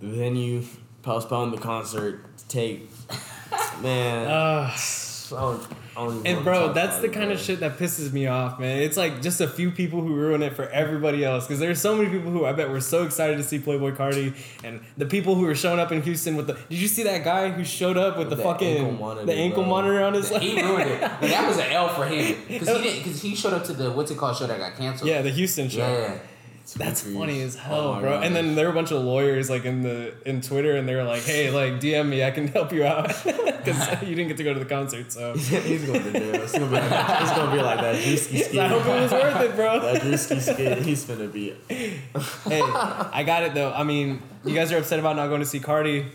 [0.00, 0.62] The venue
[1.02, 2.90] postponed the concert to take.
[3.82, 7.78] Man, Uh, I don't, I don't even and bro, that's the kind of shit that
[7.78, 8.78] pisses me off, man.
[8.80, 11.46] It's like just a few people who ruin it for everybody else.
[11.46, 14.34] Because there's so many people who I bet were so excited to see Playboi Carti,
[14.62, 16.54] and the people who were showing up in Houston with the.
[16.68, 19.34] Did you see that guy who showed up with the, The fucking ankle monitor, the
[19.34, 19.70] ankle bro.
[19.70, 20.28] monitor on his?
[20.30, 21.00] He ruined it.
[21.20, 23.72] But that was an L for him because he didn't because he showed up to
[23.72, 25.08] the what's it called show that got canceled.
[25.08, 25.78] yeah, the Houston show.
[25.78, 26.18] yeah.
[26.72, 28.20] That's funny as Oh hell, my bro.
[28.20, 30.94] And then there were a bunch of lawyers like in the in Twitter, and they
[30.94, 34.38] were like, "Hey, like DM me, I can help you out," because you didn't get
[34.38, 35.12] to go to the concert.
[35.12, 36.34] So he's going to jail.
[36.42, 37.22] It's gonna be like that.
[37.22, 38.58] It's gonna be like that Drewski skit.
[38.58, 39.80] I hope it was worth it, bro.
[39.80, 40.78] That Drewski skit.
[40.82, 41.54] He's finna be.
[41.68, 43.72] hey, I got it though.
[43.72, 46.06] I mean, you guys are upset about not going to see Carti.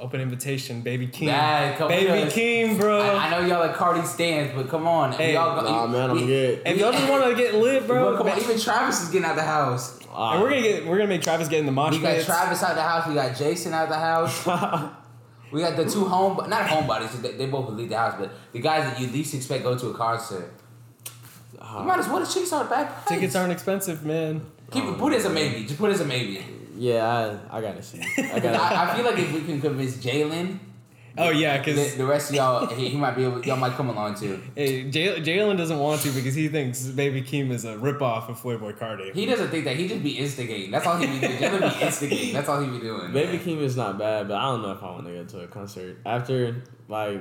[0.00, 1.26] Open invitation, baby Keem.
[1.26, 2.28] Nah, come baby on.
[2.28, 3.00] Keem, bro.
[3.00, 5.12] I, I know y'all like Carti stands, but come on.
[5.12, 6.62] Hey, y'all go, Nah, man, I'm we- good.
[6.66, 9.26] if y'all just want to get lit, bro, Well, come on, even Travis is getting
[9.26, 9.98] out the house.
[10.14, 12.26] and we're gonna get we're gonna make Travis get in the mosh We got pits.
[12.26, 13.06] Travis out the house.
[13.08, 14.46] We got Jason out the house.
[15.52, 17.22] We got the two home, not homebodies.
[17.22, 19.78] They, they both would leave the house, but the guys that you least expect go
[19.78, 20.52] to a concert.
[21.54, 22.18] You might uh, as well.
[22.18, 23.06] The chicks are back.
[23.06, 24.44] Tickets aren't expensive, man.
[24.72, 24.98] Keep it.
[24.98, 25.64] Put it as a maybe.
[25.64, 26.44] Just put it as a maybe.
[26.76, 28.00] Yeah, I, I gotta see.
[28.18, 28.60] I gotta.
[28.60, 30.58] I, I feel like if we can convince Jalen,
[31.16, 33.40] Oh yeah, because the rest of y'all, he, he might be able.
[33.44, 34.42] Y'all might come along too.
[34.56, 38.76] hey, Jalen doesn't want to because he thinks baby Keem is a ripoff of Playboi
[38.76, 39.14] Carti.
[39.14, 39.76] He doesn't think that.
[39.76, 40.72] He just be instigating.
[40.72, 41.38] That's all he be doing.
[41.38, 42.34] Jalen be instigating.
[42.34, 43.12] That's all he be doing.
[43.12, 45.40] Baby Keem is not bad, but I don't know if I want to go to
[45.44, 47.20] a concert after like.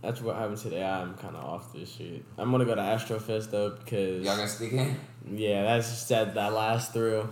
[0.00, 2.24] That's what happened today, I'm kind of off this shit.
[2.38, 4.96] I'm gonna go to Astrofest though because Y'all gonna sneak in?
[5.34, 7.28] yeah, that's just that that last thrill.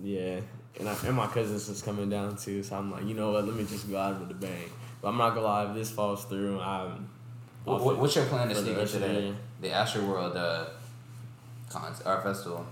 [0.00, 0.40] Yeah,
[0.78, 3.46] and I, and my cousins is coming down too, so I'm like, you know what?
[3.46, 4.70] Let me just go out with the bang.
[5.00, 7.08] But I'm not gonna lie, if this falls through, I'm.
[7.64, 9.34] What, off what, it what's your plan to sneak into the the year.
[9.60, 10.66] the Astro World uh,
[11.68, 12.66] cons or festival?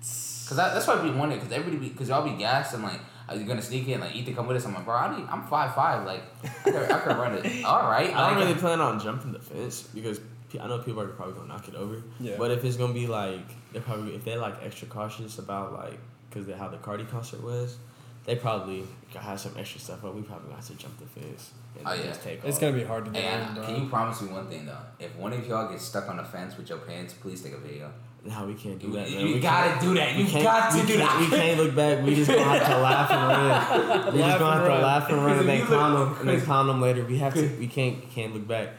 [0.00, 1.40] Cause that, that's what we wanted.
[1.40, 4.00] Cause everybody, be, cause y'all be gassed and like, are you gonna sneak in?
[4.00, 4.64] Like, Ethan, come with us.
[4.64, 6.06] I'm like, bro, I need, I'm five five.
[6.06, 7.64] Like, I could, I could run it.
[7.64, 8.14] All right.
[8.14, 10.20] I don't like, really plan on jumping the fence because
[10.60, 12.02] I know people are probably gonna knock it over.
[12.20, 12.36] Yeah.
[12.38, 15.98] But if it's gonna be like they're probably if they're like extra cautious about like
[16.44, 17.76] because how the Carti concert was,
[18.24, 20.00] they probably have some extra stuff.
[20.02, 22.02] But we probably got to jump the fence and Oh, yeah.
[22.06, 22.60] just take It's off.
[22.60, 24.78] gonna be hard to get Hey, in, Anna, can you promise me one thing though?
[24.98, 27.58] If one of y'all gets stuck on the fence with your pants, please take a
[27.58, 27.90] video.
[28.24, 29.08] No, we can't do You, that.
[29.08, 29.24] you man.
[29.26, 30.16] We gotta do that.
[30.16, 31.20] we You can't- got to do that.
[31.20, 32.04] We can't look back.
[32.04, 34.04] We just gonna have to laugh and run.
[34.14, 36.40] We just gonna have to laugh and run and then you clown them and then
[36.44, 37.04] clown them later.
[37.04, 37.46] We have to.
[37.60, 38.70] We can't can't look back.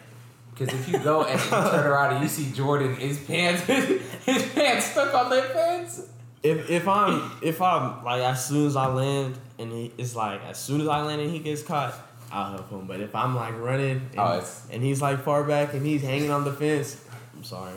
[0.54, 3.62] Because if you go and you turn around and you see Jordan, his pants,
[4.26, 6.02] his pants stuck on that fence.
[6.50, 10.42] If if I'm if I'm like as soon as I land and he, it's like
[10.46, 11.94] as soon as I land and he gets caught,
[12.32, 12.86] I'll help him.
[12.88, 16.02] But if I'm like running and, Oh, it's- and he's like far back and he's
[16.02, 17.04] hanging on the fence,
[17.36, 17.74] I'm sorry.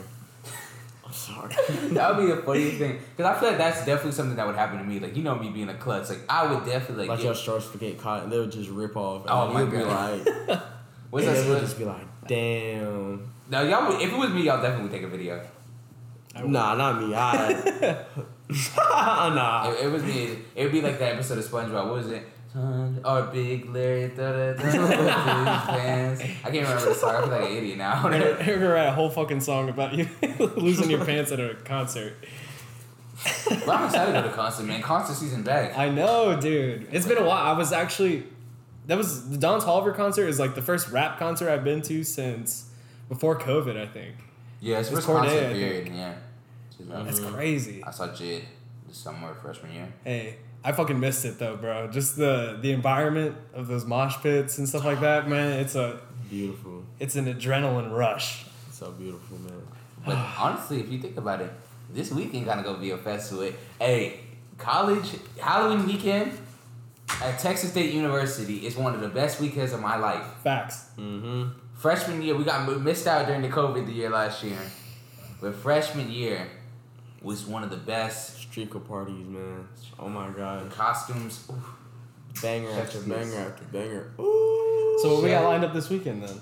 [1.05, 1.53] I'm sorry.
[1.91, 2.99] That would be the funniest thing.
[3.17, 4.99] Because I feel like that's definitely something that would happen to me.
[4.99, 6.09] Like, you know me being a klutz.
[6.09, 8.51] Like, I would definitely, like, like get- your shorts would get caught and they would
[8.51, 9.23] just rip off.
[9.23, 10.25] And Oh my you'd be God.
[10.25, 10.61] like,
[11.09, 11.41] what's and that?
[11.43, 13.29] they would just be like, damn.
[13.49, 15.41] no, y'all would, if it was me, y'all definitely would take a video.
[16.33, 16.43] I.
[16.43, 17.13] Nah, not me.
[17.13, 18.05] I.
[18.77, 19.71] nah.
[19.71, 21.85] If it was me, it would be like that episode of SpongeBob.
[21.85, 22.23] What was it?
[22.53, 26.21] Or Big Larry, da da da da pants.
[26.21, 27.15] I can't remember the song.
[27.15, 28.03] I feel like an idiot now.
[28.03, 30.07] We're gonna, we're gonna write a whole fucking song about you
[30.57, 32.13] losing your pants at a concert.
[33.47, 34.81] but I'm excited to go to concert, man.
[34.81, 35.77] Concert season back.
[35.77, 36.89] I know, dude.
[36.91, 37.41] It's been a while.
[37.41, 38.25] I was actually
[38.87, 42.03] that was the Don Toliver concert is like the first rap concert I've been to
[42.03, 42.69] since
[43.07, 44.15] before COVID, I think.
[44.59, 45.87] Yeah, it's, It's Wisconsin Corday, I period.
[45.93, 46.13] Yeah.
[46.81, 47.83] She's like- That's crazy.
[47.83, 48.43] I saw JID
[48.87, 49.87] this summer freshman year.
[50.03, 51.87] Hey, I fucking missed it though, bro.
[51.87, 55.59] Just the the environment of those mosh pits and stuff like that, man.
[55.59, 56.83] It's a Beautiful.
[56.99, 58.45] it's an adrenaline rush.
[58.67, 59.61] It's So beautiful, man.
[60.05, 61.51] But honestly, if you think about it,
[61.93, 63.51] this weekend kind of gonna be a festival.
[63.79, 64.21] Hey,
[64.57, 66.31] college Halloween weekend
[67.21, 70.23] at Texas State University is one of the best weekends of my life.
[70.43, 70.85] Facts.
[70.97, 71.49] Mm-hmm.
[71.75, 74.57] Freshman year, we got missed out during the COVID the year last year,
[75.41, 76.47] but freshman year
[77.21, 79.67] was one of the best Streaker parties, man.
[79.99, 80.69] Oh my god.
[80.71, 81.47] costumes.
[81.49, 81.57] oof.
[82.41, 83.05] Banger after Yes.
[83.07, 84.11] banger after banger.
[84.19, 84.97] Ooh.
[85.01, 86.39] So what we got lined up this weekend then?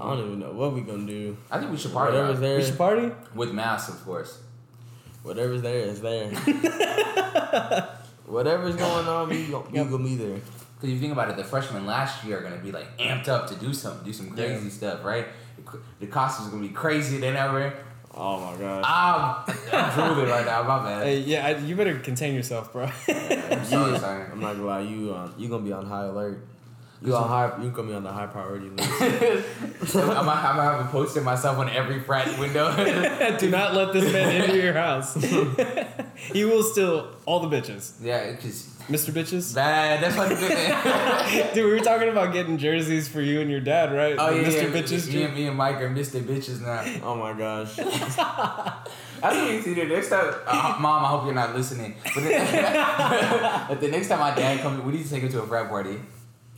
[0.00, 1.36] I don't even know what we gonna do.
[1.50, 2.40] I think we should party Whatever's out.
[2.40, 3.10] there, We should party.
[3.34, 4.38] with masks, of course.
[5.22, 6.30] whatever's there is there.
[8.26, 10.34] Whatever's going on, we gon- we gonna be there.
[10.36, 13.28] Because if you think about it, the freshmen last year are gonna be like amped
[13.28, 14.70] up to do something, do some crazy Yeah.
[14.70, 15.26] stuff, right?
[15.56, 17.72] The The costumes are gonna be crazier than ever.
[18.22, 18.84] Oh my god.
[18.84, 20.62] I'm, I'm drooling right now.
[20.62, 21.02] My bad.
[21.06, 22.84] Hey, yeah, I, you better contain yourself, bro.
[23.08, 24.24] I'm sorry, sorry.
[24.30, 26.44] I'm not gonna lie, you on you gonna be on high alert.
[27.02, 29.00] You on high you gonna be on the high priority list.
[29.96, 32.70] I'm, gonna- have a poster myself on every frat window.
[33.38, 35.14] Do not let this man into your house.
[36.34, 37.94] he will steal all the bitches.
[38.02, 39.12] yeah, because Mr.
[39.12, 39.54] Bitches?
[39.54, 40.02] bad.
[40.02, 40.32] That's what.
[40.32, 44.16] oh Dude, we were talking about getting jerseys for you and your dad, right?
[44.16, 44.62] yeah, The Mr.
[44.62, 44.82] yeah.
[44.82, 45.12] Bitches.
[45.12, 46.20] Me and me and Mike are Mr.
[46.20, 46.84] Bitches now.
[47.06, 47.78] oh my gosh.
[49.22, 51.04] I think you see the next time, uh, mom.
[51.04, 51.94] I hope you're not listening.
[52.14, 55.42] But, then, but the next time my dad comes, we need to take him to
[55.42, 56.00] a frat party.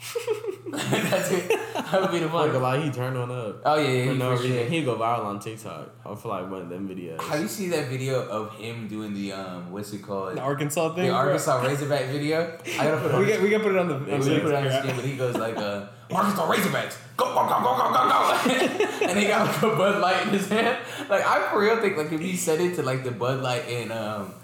[0.72, 1.48] That's it.
[1.48, 2.62] That would be the I'm not gonna fun.
[2.62, 3.62] lie, he turned one up.
[3.64, 4.46] Oh yeah, yeah, For he no reason.
[4.50, 4.64] sure.
[4.64, 5.90] He'd go viral on TikTok.
[6.04, 7.20] I feel like one of them videos.
[7.20, 10.36] Have you seen that video of him doing the um what's it called?
[10.36, 11.04] The Arkansas thing?
[11.04, 11.18] The bro?
[11.18, 12.58] Arkansas Razorback video.
[12.78, 13.20] I gotta put it on.
[13.20, 13.94] We got, we got to put it on the.
[14.06, 16.50] Yeah, on we the put it on the screen, but he goes like, uh, Arkansas
[16.50, 19.06] Razorbacks, go, go, go, go, go, go, go.
[19.08, 20.78] and he got like a Bud Light in his hand.
[21.08, 23.66] Like, I for real think, like, if he said it to, like, the Bud Light
[23.68, 24.34] in, um,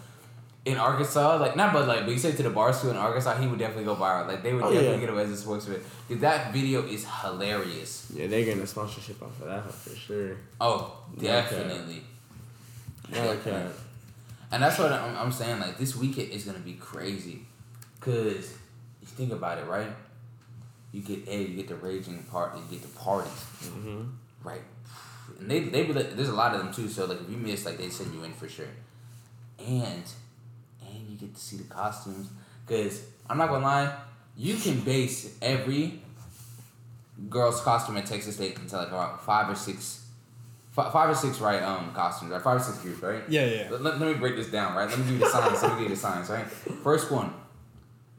[0.68, 3.36] in Arkansas, like, not Bud Light, but you say to the bar school in Arkansas,
[3.40, 4.26] he would definitely go viral.
[4.28, 5.00] Like, they would Oh, definitely yeah.
[5.00, 5.80] get him as a spokesman.
[6.06, 7.92] Because that video is hilarious.
[8.14, 10.36] Yeah, they're getting a sponsorship off of that for sure.
[10.60, 10.78] Oh,
[11.16, 11.26] Okay.
[11.26, 12.02] definitely.
[13.14, 13.66] Okay.
[14.50, 15.60] And that's what I'm, I'm saying.
[15.60, 17.40] Like this weekend is gonna be crazy,
[18.00, 18.54] cause
[19.00, 19.90] you think about it, right?
[20.92, 23.32] You get a, you get the raging part, you get the parties,
[23.64, 24.02] Mm-hmm.
[24.42, 24.62] right?
[25.40, 26.88] And they they be like, there's a lot of them too.
[26.88, 28.72] So like if you miss, like they send you in for sure,
[29.58, 30.04] and
[31.18, 32.28] get to see the costumes.
[32.66, 33.94] Cause I'm not gonna lie,
[34.36, 36.00] you can base every
[37.28, 40.04] girl's costume at Texas State into like around five or six,
[40.70, 42.42] fi- five or six right um costumes, right?
[42.42, 43.22] Five or six groups, right?
[43.28, 43.68] Yeah, yeah.
[43.70, 44.88] Let, let, let me break this down, right?
[44.88, 45.62] Let me give you the signs.
[45.62, 46.46] Let me give you the signs, right?
[46.46, 47.32] First one,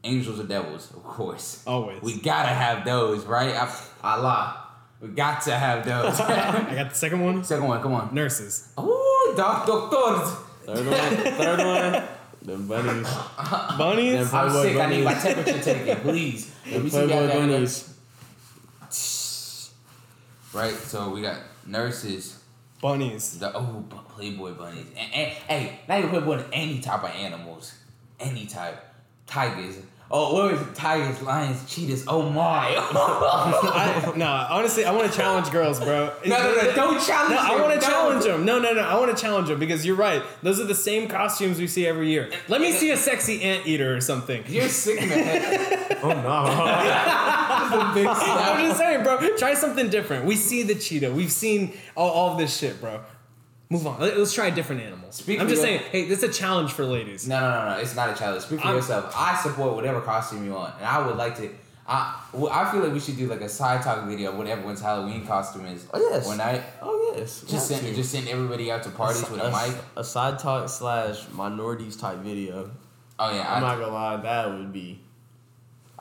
[0.04, 1.62] angels or devils, of course.
[1.66, 2.02] Always.
[2.02, 3.54] We gotta have those, right?
[3.54, 4.66] I, Allah,
[5.00, 6.20] we got to have those.
[6.20, 7.42] I got the second one.
[7.44, 8.14] Second one, come on.
[8.14, 8.72] Nurses.
[8.76, 10.36] Oh, doc, doctors.
[10.66, 11.34] Third one.
[11.36, 11.58] Third
[11.92, 12.08] one.
[12.42, 13.06] The bunnies.
[13.78, 14.30] Bunnies.
[14.30, 14.76] Them I'm Playboy sick.
[14.80, 15.22] I need my bunnies.
[15.22, 16.54] temperature taken, please.
[16.64, 17.08] Let The me see that.
[17.08, 17.94] Playboy bunnies.
[20.52, 22.42] Right, so we got nurses.
[22.80, 23.38] Bunnies.
[23.38, 24.86] The oh, Playboy bunnies.
[24.96, 27.74] And, and, hey, not even Playboy, any type of animals,
[28.18, 28.86] any type.
[29.26, 29.76] Tigers.
[30.12, 30.74] Oh, what was it?
[30.74, 32.04] Tigers, lions, cheetahs.
[32.08, 32.74] Oh my.
[32.76, 36.12] I, no, honestly, I want to challenge girls, bro.
[36.26, 37.90] no, no, no, don't challenge No, I want to don't.
[37.90, 38.44] challenge them.
[38.44, 38.80] No, no, no.
[38.80, 40.20] I want to challenge them because you're right.
[40.42, 42.28] Those are the same costumes we see every year.
[42.48, 44.42] Let me see a sexy anteater or something.
[44.48, 45.98] You're sick in the head.
[46.02, 46.28] Oh no.
[48.02, 49.36] I'm just saying, bro.
[49.36, 50.24] Try something different.
[50.24, 51.12] We see the cheetah.
[51.12, 53.00] We've seen all, all of this shit, bro.
[53.70, 54.00] Move on.
[54.00, 55.10] Let- Let's try a different animal.
[55.12, 57.28] Speak I'm just your- saying, hey, this is a challenge for ladies.
[57.28, 57.80] No, no, no, no.
[57.80, 58.42] It's not a challenge.
[58.42, 59.14] Speak for I'm- yourself.
[59.16, 61.48] I support whatever costume you want, and I would like to.
[61.86, 64.46] I, well, I feel like we should do like a side talk video of what
[64.46, 65.86] everyone's Halloween costume is.
[65.92, 66.26] Oh, yes.
[66.26, 67.42] One night, Oh yes.
[67.48, 67.94] just send to.
[67.94, 69.76] just send everybody out to parties with a a, mic.
[69.96, 72.70] a side talk slash minorities type video.
[73.18, 75.00] Oh yeah, I'm I, not gonna lie, that would be.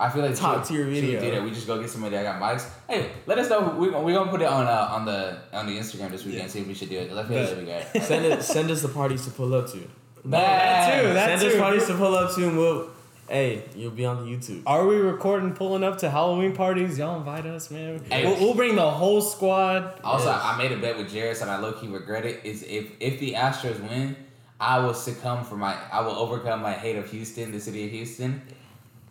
[0.01, 1.19] I feel like Top should- tier should video.
[1.19, 1.43] Do that.
[1.43, 2.67] We just go get somebody that got mics.
[2.88, 3.75] Hey, let us know.
[3.77, 6.43] We we gonna put it on uh, on the on the Instagram this weekend.
[6.43, 6.47] Yeah.
[6.49, 7.12] See if we should do it.
[7.12, 8.03] Let's feel that'd be great.
[8.03, 8.41] Send it.
[8.43, 9.77] Send us the parties to pull up to.
[10.25, 11.47] that too, that send too.
[11.47, 12.89] us parties to pull up to, and we'll.
[13.27, 14.63] Hey, you'll be on the YouTube.
[14.65, 16.97] Are we recording pulling up to Halloween parties?
[16.97, 18.03] Y'all invite us, man.
[18.09, 18.25] Hey.
[18.25, 19.99] We'll, we'll bring the whole squad.
[20.03, 20.41] Also, Yes.
[20.43, 22.39] I made a bet with Jairus and I low key regret it.
[22.43, 24.15] Is if if the Astros win,
[24.59, 27.91] I will succumb for my I will overcome my hate of Houston, the city of
[27.91, 28.41] Houston,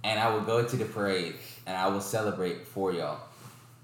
[0.08, 1.34] and I will go to the parade
[1.66, 3.20] and I will celebrate for y'all,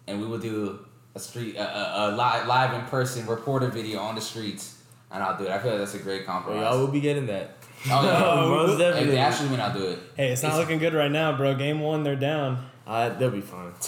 [0.06, 0.78] and we will do
[1.14, 4.64] a street a, a, a live live in person reporter video on the streets,
[5.12, 5.50] and I'll do it.
[5.50, 6.62] I feel like that's a great Well, compromise.
[6.62, 7.46] y'all will be getting that.
[7.90, 9.16] oh yeah, Most if the definitely.
[9.16, 9.98] Astros win, I'll do it.
[10.16, 11.54] Hey, it's not It's- looking good right now, bro.
[11.54, 12.66] Game one, they're down.
[12.86, 13.72] Uh, they'll be fine.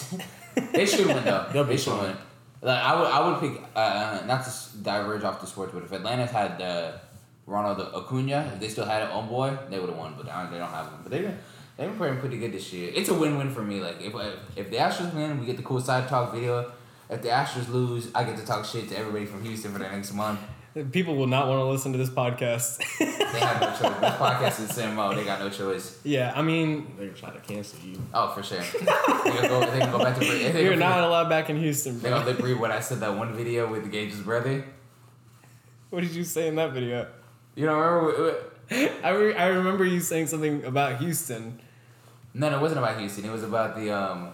[0.73, 1.45] They should win though.
[1.53, 2.03] They'll they be should fine.
[2.07, 2.17] win.
[2.63, 5.91] Like I would, I would pick uh, not to diverge off the sports, but if
[5.91, 6.91] Atlanta's had uh,
[7.45, 10.15] Ronald Acuna, if they still had it on boy, they would have won.
[10.17, 10.99] But uh, they don't have him.
[11.03, 11.21] But they
[11.77, 12.91] they've been playing pretty good this year.
[12.93, 13.79] It's a win win for me.
[13.79, 14.13] Like if
[14.55, 16.71] if the Astros win, we get the cool side talk video.
[17.09, 19.85] If the Astros lose, I get to talk shit to everybody from Houston for the
[19.87, 20.39] next month.
[20.91, 22.77] People will not want to listen to this podcast.
[22.99, 23.99] They have no choice.
[23.99, 25.17] This podcast is the same mode.
[25.17, 25.99] They got no choice.
[26.03, 27.99] yeah, I mean, They're gonna try to cancel you.
[28.13, 28.59] Oh, for sure.
[28.59, 29.61] they go.
[29.71, 30.61] They go back to.
[30.61, 32.33] You're not allowed back in Houston, They gonna bro.
[32.33, 34.65] lip read what I said that one video with Gage's brother.
[35.89, 37.07] What did you say in that video?
[37.55, 38.35] You don't remember?
[39.03, 41.59] I, re- I remember you saying something about Houston.
[42.37, 43.25] No, no, it wasn't about Houston.
[43.25, 44.31] It was about the um.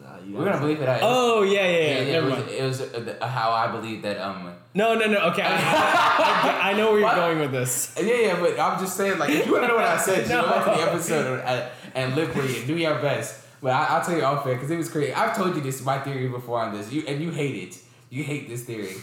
[0.00, 0.88] Nah, We're gonna believe it.
[0.88, 1.78] I, Oh yeah, yeah, yeah.
[1.78, 2.50] yeah, yeah, never it was, mind.
[2.50, 4.54] it was uh, the- how I believe that um.
[4.72, 5.18] No, no, no.
[5.32, 7.16] Okay, I, I, I, I know where you're What?
[7.16, 7.94] going with this.
[8.00, 10.30] Yeah, yeah, but I'm just saying, like, if you wanna know what I said, just
[10.30, 10.42] No.
[10.42, 12.66] go back to the episode and, and lip read it.
[12.66, 13.44] Do your best.
[13.60, 15.12] But I, I'll tell you off air because it was crazy.
[15.12, 16.90] I've told you this my theory before on this.
[16.92, 17.78] You and you hate it.
[18.08, 18.94] You hate this theory.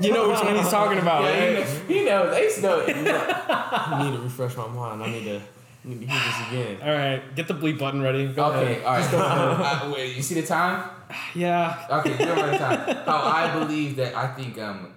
[0.00, 1.48] You know which one he's talking about, yeah, right?
[1.48, 1.80] he knows.
[1.88, 2.34] He knows.
[2.36, 2.88] Ace knows.
[2.88, 5.02] I need to refresh my mind.
[5.02, 5.40] I need to,
[5.84, 6.78] need to hear this again.
[6.82, 8.26] All right, get the bleep button ready.
[8.28, 8.84] Go Okay, ahead.
[8.84, 9.82] all right.
[9.84, 10.90] uh, wait, you see the time?
[11.34, 11.86] Yeah.
[11.90, 12.96] Okay, give me the time.
[13.06, 14.92] How I believe that I think um.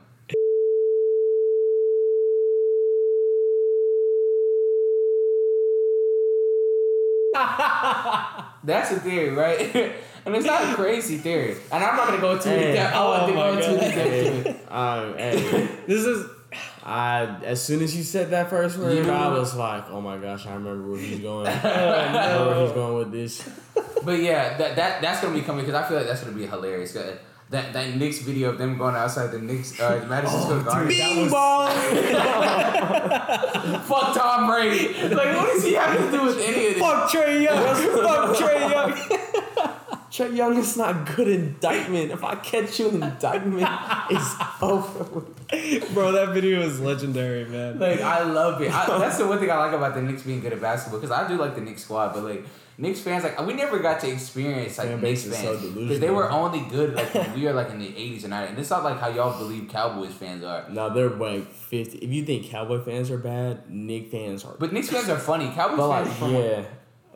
[8.64, 9.94] That's a theory, right?
[10.34, 11.56] And it's not a crazy theory.
[11.72, 12.96] And I'm not gonna go too Hey, in depth.
[12.96, 13.96] I oh want to my go too in God.
[13.96, 14.56] depth to it.
[14.72, 16.26] Um, hey, This is
[16.84, 20.18] I as soon as you said that first word, You- I was like, oh my
[20.18, 21.48] gosh, I remember where he's going.
[21.48, 23.44] I oh, know where he's going with this.
[24.04, 26.46] But yeah, that, that that's gonna be coming because I feel like that's gonna be
[26.48, 26.94] hilarious.
[26.94, 27.14] 'Cause
[27.50, 30.88] That that Knicks video of them going outside the Knicks uh, Madison Square Garden.
[30.88, 31.32] dude, that was-
[33.90, 34.94] Fuck Tom Brady.
[35.16, 36.80] Like, what does he have to do with any of this?
[36.80, 37.58] Fuck Trae Young.
[38.06, 38.92] Fuck Trae Young.
[40.12, 42.12] Trae Young is not good indictment.
[42.12, 43.68] If I catch you in indictment,
[44.10, 45.22] it's over.
[45.94, 47.80] Bro, that video is legendary, man.
[47.80, 48.74] Like I love it.
[48.74, 51.16] I, that's the one thing I like about the Knicks being good at basketball because
[51.16, 52.44] I do like the Knicks squad, but like
[52.80, 55.62] Knicks fans, like we never got to experience like Fan Knicks base is so fans
[55.62, 56.00] because delusional.
[56.00, 58.52] they were only good like when we were like in the eighties and nineties.
[58.52, 60.68] And it's not like how y'all believe Cowboys fans are.
[60.70, 62.00] No, they're like fifty.
[62.00, 64.56] If you think Cowboy fans are bad, Nick fans are.
[64.58, 65.50] But Knicks fans are funny.
[65.50, 66.64] Cowboys But like, fans, from, yeah,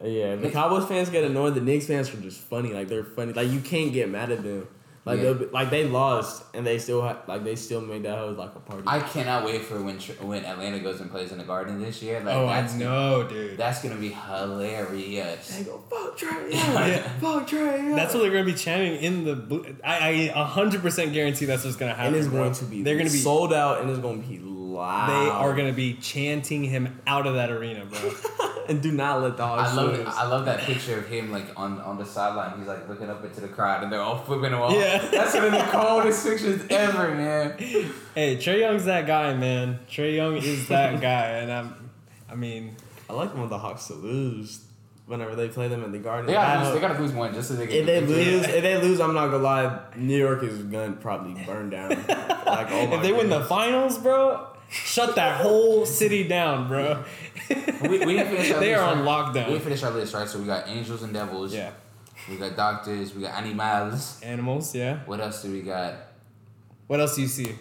[0.03, 0.35] yeah.
[0.35, 1.55] The Cowboys fans get annoyed.
[1.55, 2.71] The Knicks fans are just funny.
[2.73, 3.33] Like they're funny.
[3.33, 4.67] Like you can't get mad at them.
[5.05, 5.23] Like Yeah.
[5.23, 8.37] they'll be, like they lost and they still ha- like they still made that hoes
[8.37, 8.83] like a party.
[8.87, 12.01] I cannot wait for when Tr- when Atlanta goes and plays in the Garden this
[12.01, 12.21] year.
[12.21, 13.57] Like Oh, I that's know, dude.
[13.57, 15.57] that's gonna be hilarious.
[15.57, 16.49] they go fuck Trae.
[16.53, 16.87] Yeah.
[16.87, 17.77] Young, fuck Trae.
[17.79, 19.35] Young." That's what they're gonna be chanting in the.
[19.35, 19.75] Blue.
[19.83, 22.15] I I hundred percent guarantee that's what's gonna happen.
[22.15, 22.43] it's bro.
[22.43, 22.83] going to be.
[22.83, 23.17] They're gonna be.
[23.17, 25.09] sold out and it's going to be loud.
[25.09, 27.99] They are gonna be chanting him out of that arena, bro.
[28.67, 30.07] and do not let the hogs I love lose.
[30.07, 32.57] I love that picture of him like on, on the sideline.
[32.57, 34.73] He's like looking up into the crowd and they're all flipping him off.
[34.73, 34.97] Yeah.
[35.09, 37.57] That's one of the coldest pictures ever, man.
[38.15, 39.79] hey, Trae Young's that guy, man.
[39.89, 41.89] Trae Young is that guy, and I'm.
[42.29, 42.75] I mean,
[43.09, 44.61] I like when the Hawks to lose
[45.05, 46.25] whenever they play them in the Garden.
[46.25, 48.63] They gotta lose, they gotta lose one just so they can if they lose, if
[48.63, 49.79] they lose, I'm not gonna lie.
[49.95, 51.91] New York is gonna probably burn down.
[52.53, 57.03] Like oh my if they win the finals, bro, shut that whole city down, bro.
[57.49, 59.33] We, we finish our they are on right?
[59.33, 59.47] We lockdown.
[59.47, 60.27] didn't finish our list, right?
[60.27, 61.53] So we got angels and devils.
[61.53, 61.71] Yeah,
[62.29, 63.13] We got doctors.
[63.13, 64.19] We got animals.
[64.23, 64.73] animals.
[64.75, 64.99] Yeah.
[65.05, 65.93] What else do we got?
[66.87, 67.55] What else do you see?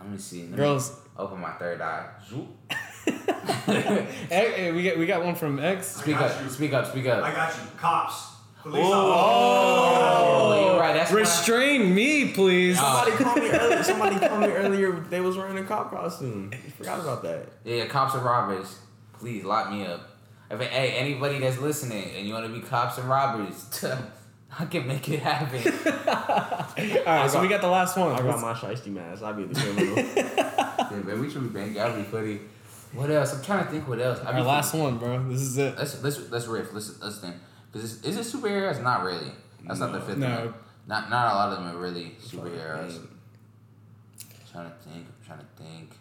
[0.00, 0.42] Let me see.
[0.42, 0.92] Let me Girls.
[1.16, 2.06] open my third eye.
[3.04, 3.12] Hey,
[3.68, 5.96] eh, hey, eh, we got we got one from X.
[5.96, 6.42] Speak up.
[6.42, 6.48] you.
[6.50, 6.86] Speak up.
[6.86, 7.22] Speak up.
[7.24, 7.62] I got you.
[7.76, 8.26] Cops.
[8.62, 10.54] Police Oh, officers.
[10.58, 10.92] Oh, you're right.
[10.94, 12.78] That's why- Restrain me, please.
[12.78, 13.82] Somebody called me earlier.
[13.82, 14.92] Somebody called me earlier.
[15.08, 16.50] They was wearing a cop costume.
[16.52, 17.46] I forgot about that.
[17.64, 18.78] Yeah, cops and robbers.
[19.18, 20.00] Please lock me up.
[20.50, 23.68] If hey anybody that's listening and you want to be cops and robbers,
[24.58, 25.60] I can make it happen.
[27.06, 28.12] All right, so we got the last one.
[28.12, 29.22] I got my shiesty mask.
[29.22, 29.96] I'll be the criminal.
[30.16, 31.74] yeah, man, we should be banking.
[31.74, 32.40] That'd be funny.
[32.92, 33.34] What else?
[33.34, 33.86] I'm trying to think.
[33.86, 34.20] What else?
[34.20, 35.22] I Our mean, last one, bro.
[35.28, 35.76] This is it.
[35.76, 36.72] Let's let's let's riff.
[36.72, 37.34] Let's let's think.
[37.72, 38.82] Cause is, is it superheroes?
[38.82, 39.30] Not really.
[39.66, 40.28] That's not the fifth No.
[40.46, 40.54] one.
[40.86, 42.98] Not not a lot of them are really superheroes.
[44.50, 45.06] trying to think.
[45.06, 45.92] I'm trying to think.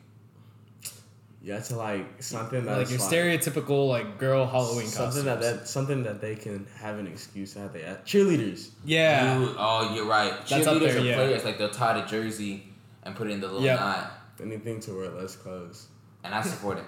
[1.42, 5.26] You got to like something that's Like your stereotypical like girl Halloween something costume.
[5.26, 8.70] that, that something that they can have an excuse to have they cheerleaders.
[8.86, 9.40] Yeah.
[9.40, 10.34] You- oh, you're right.
[10.50, 11.16] That's up Cheerleaders there, are yeah.
[11.16, 11.44] players.
[11.46, 12.64] Like they'll tie the jersey
[13.04, 13.80] and put it in the little Yep.
[13.80, 15.88] knot, Anything to wear less clothes.
[16.24, 16.86] and I support it.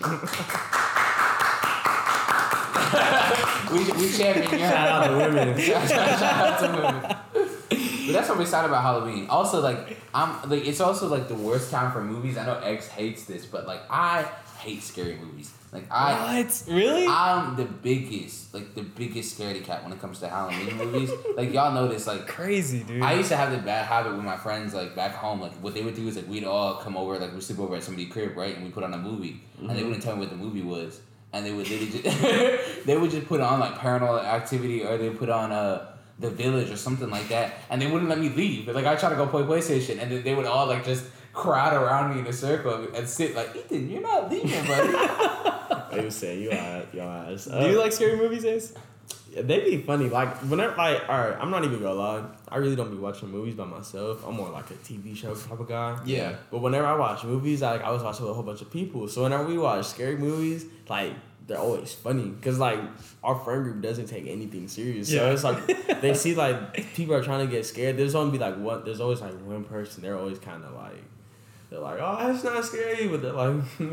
[3.72, 5.58] we we champion your Shout out to women.
[5.60, 7.16] shout, out to women.
[8.06, 9.28] But that's what we excited about Halloween.
[9.28, 12.36] Also, like I'm like it's also like the worst time for movies.
[12.36, 14.22] I know X hates this, but like I
[14.58, 15.52] hate scary movies.
[15.72, 16.64] Like I, What?
[16.68, 17.06] Really?
[17.06, 21.10] I'm the biggest, like the biggest scaredy cat when it comes to Halloween movies.
[21.36, 23.02] Like y'all know this, like Crazy, dude.
[23.02, 25.40] I used to have the bad habit with my friends, like back home.
[25.40, 27.76] Like what they would do is like we'd all come over, like we sleep over
[27.76, 28.54] at somebody's crib, right?
[28.56, 29.84] And we put on a movie, and they mm-hmm.
[29.84, 31.00] wouldn't tell me what the movie was,
[31.32, 35.10] and they would literally just they would just put on like Paranormal Activity, or they
[35.10, 38.66] put on uh The Village or something like that, and they wouldn't let me leave.
[38.66, 41.04] But, Like I try to go play PlayStation, and then they would all like just
[41.32, 44.92] crowd around me in a circle and sit like Ethan, you're not leaving, buddy.
[45.92, 47.44] I was saying you are your ass.
[47.46, 48.74] Do you like scary movies, Ace?
[49.30, 50.08] Yeah, they be funny.
[50.08, 52.24] Like whenever, like, all right, I'm not even gonna lie.
[52.48, 54.26] I really don't be watching movies by myself.
[54.26, 56.00] I'm more like a TV show type of guy.
[56.04, 56.36] Yeah.
[56.50, 59.08] But whenever I watch movies, like I was watching with a whole bunch of people.
[59.08, 61.12] So whenever we watch scary movies, like
[61.46, 62.78] they're always funny because like
[63.22, 65.10] our friend group doesn't take anything serious.
[65.10, 65.20] Yeah.
[65.20, 67.96] So it's like they see like people are trying to get scared.
[67.96, 68.84] There's only be like one.
[68.84, 70.02] There's always like one person.
[70.02, 71.02] They're always kind of like
[71.70, 73.92] they're like, oh, that's not scary, but they're like, and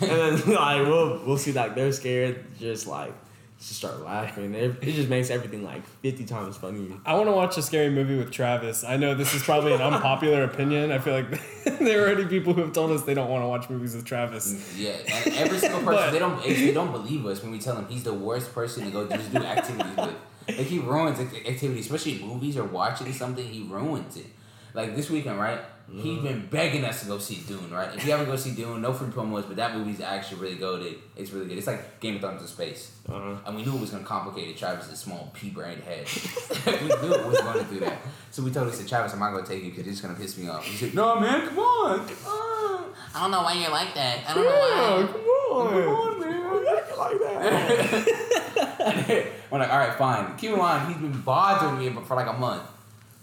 [0.00, 3.12] then like we'll we'll see like they're scared, just like
[3.58, 4.54] just start laughing.
[4.54, 6.96] It, it just makes everything like fifty times funnier.
[7.04, 8.84] I want to watch a scary movie with Travis.
[8.84, 10.92] I know this is probably an unpopular opinion.
[10.92, 11.30] I feel like
[11.80, 14.04] there are already people who have told us they don't want to watch movies with
[14.04, 14.52] Travis.
[14.54, 17.58] Mm, yeah, and every single person But- they don't they don't believe us when we
[17.58, 20.14] tell them he's the worst person to go just do activities with.
[20.48, 23.44] Like he ruins activities, especially movies or watching something.
[23.44, 24.26] He ruins it.
[24.72, 25.60] Like this weekend, right?
[25.90, 27.94] He's been begging us to go see Dune, right?
[27.96, 30.98] If you ever go see Dune, no free promos, but that movie's actually really good.
[31.16, 31.56] It's really good.
[31.56, 32.92] It's like Game of Thrones in space.
[33.08, 33.36] Uh-huh.
[33.46, 34.58] And we knew it was gonna complicate it.
[34.58, 36.06] Travis's small pea-brained head.
[36.66, 38.02] we knew it was gonna do that.
[38.30, 40.36] So we told him, said, Travis, I'm not gonna take you because it's gonna piss
[40.36, 40.64] me off.
[40.64, 42.84] He said, No, man, come on, come on.
[43.14, 44.28] I don't know why you're like that.
[44.28, 45.06] I don't know why.
[45.10, 46.38] come on, Come on, man.
[46.44, 47.18] Why you acting like
[49.08, 49.32] that.
[49.50, 50.36] We're like, all right, fine.
[50.36, 52.62] Keep in mind, he's been bothering me for like a month.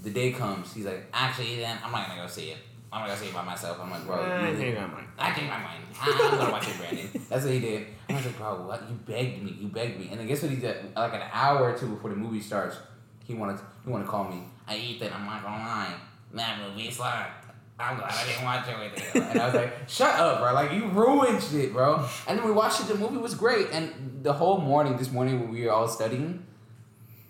[0.03, 2.57] The day comes, he's like, actually, then I'm not gonna go see it.
[2.93, 3.79] I'm gonna go see it by myself.
[3.81, 5.05] I'm like, bro, I you- hate that mic.
[5.17, 5.83] I changed my mind.
[6.01, 7.09] I'm gonna watch it, Brandon.
[7.29, 7.87] That's what he did.
[8.09, 8.83] I was like, bro, what?
[8.89, 9.57] You begged me.
[9.59, 10.09] You begged me.
[10.11, 10.95] And then guess what he did?
[10.95, 12.77] Like an hour or two before the movie starts,
[13.23, 14.43] he wanted he wanted to call me.
[14.67, 15.13] I eat that.
[15.13, 15.93] I'm not gonna lie.
[16.33, 17.45] That movie sucked.
[17.77, 19.21] I'm glad I didn't watch it with you.
[19.21, 20.53] And I was like, shut up, bro.
[20.53, 22.07] Like, you ruined it, bro.
[22.25, 22.87] And then we watched it.
[22.87, 23.67] The movie was great.
[23.73, 26.45] And the whole morning, this morning when we were all studying,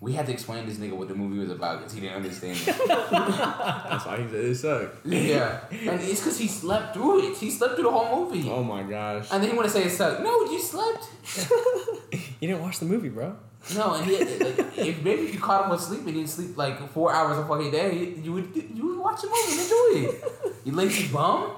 [0.00, 2.16] we had to explain to this nigga what the movie was about because he didn't
[2.16, 2.66] understand it.
[2.88, 5.06] That's why he said it sucked.
[5.06, 5.60] yeah.
[5.70, 7.36] And it's because he slept through it.
[7.38, 8.48] He slept through the whole movie.
[8.50, 9.28] Oh my gosh.
[9.32, 10.22] And then he want to say it sucked.
[10.22, 11.08] No, you slept.
[12.38, 13.34] You didn't watch the movie, bro.
[13.74, 16.28] No, and he, like, if maybe if you caught him with sleep and he didn't
[16.28, 19.60] sleep like four hours a fucking day, you would you would watch the movie and
[19.60, 20.54] enjoy it.
[20.64, 21.52] You lazy bum.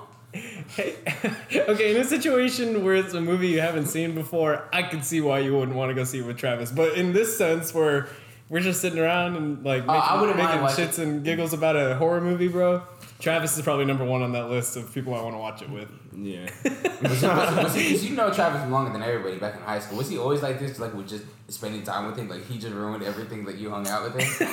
[0.78, 5.20] okay, in a situation where it's a movie you haven't seen before, I can see
[5.20, 6.70] why you wouldn't want to go see it with Travis.
[6.70, 8.06] But in this sense, where
[8.48, 11.24] we're just sitting around and like Oh, I making, wouldn't mind making watching- shits and
[11.24, 12.82] giggles about a horror movie, bro.
[13.20, 15.68] Travis is probably number one on that list of people I want to watch it
[15.70, 15.88] with.
[16.16, 16.48] Yeah.
[17.02, 19.98] Was he, was, was you know Travis longer than everybody back in high school.
[19.98, 20.78] Was he always like this?
[20.80, 22.28] Like with just spending time with him?
[22.28, 24.48] Like he just ruined everything that you hung out with him?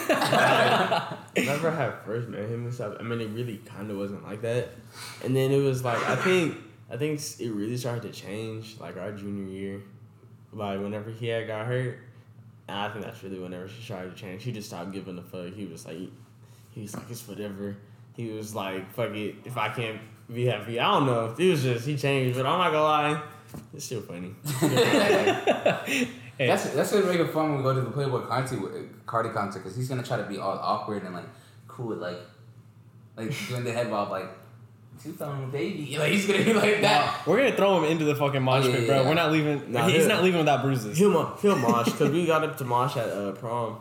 [1.36, 4.24] Whenever I had first met him and stuff, I mean, it really kind of wasn't
[4.24, 4.70] like that.
[5.24, 6.58] And then it was like, I think,
[6.92, 9.82] I think it really started to change like our junior year.
[10.54, 11.98] Like whenever he had got hurt,
[12.68, 14.42] and I think that's really whenever she started to change.
[14.44, 15.54] she just stopped giving a fuck.
[15.54, 15.98] He was like,
[16.72, 17.76] he was like, it's whatever.
[18.16, 19.36] He was like, fuck it.
[19.46, 20.00] If I can't
[20.34, 21.36] be happy, I don't know.
[21.38, 23.22] It was just he changed, but I'm not gonna lie,
[23.74, 24.34] it's still funny.
[26.38, 28.84] Hey, That's that's gonna make it fun when we go to the Playboi Carti uh,
[29.06, 31.30] Carti concert because he's gonna try to be all awkward and like
[31.66, 32.20] cool, like
[33.16, 34.28] like doing the head bob like
[35.02, 35.96] two thumb baby.
[36.00, 37.26] Like he's gonna be like that.
[37.28, 39.02] we're gonna throw him into the fucking mosh Oh, yeah, pit, bro.
[39.02, 39.08] yeah.
[39.08, 39.72] We're not leaving.
[39.72, 40.98] Nah, he's he'll- not leaving without bruises.
[40.98, 43.80] he'll mo- he'll mosh because we got up to mosh at uh, prom.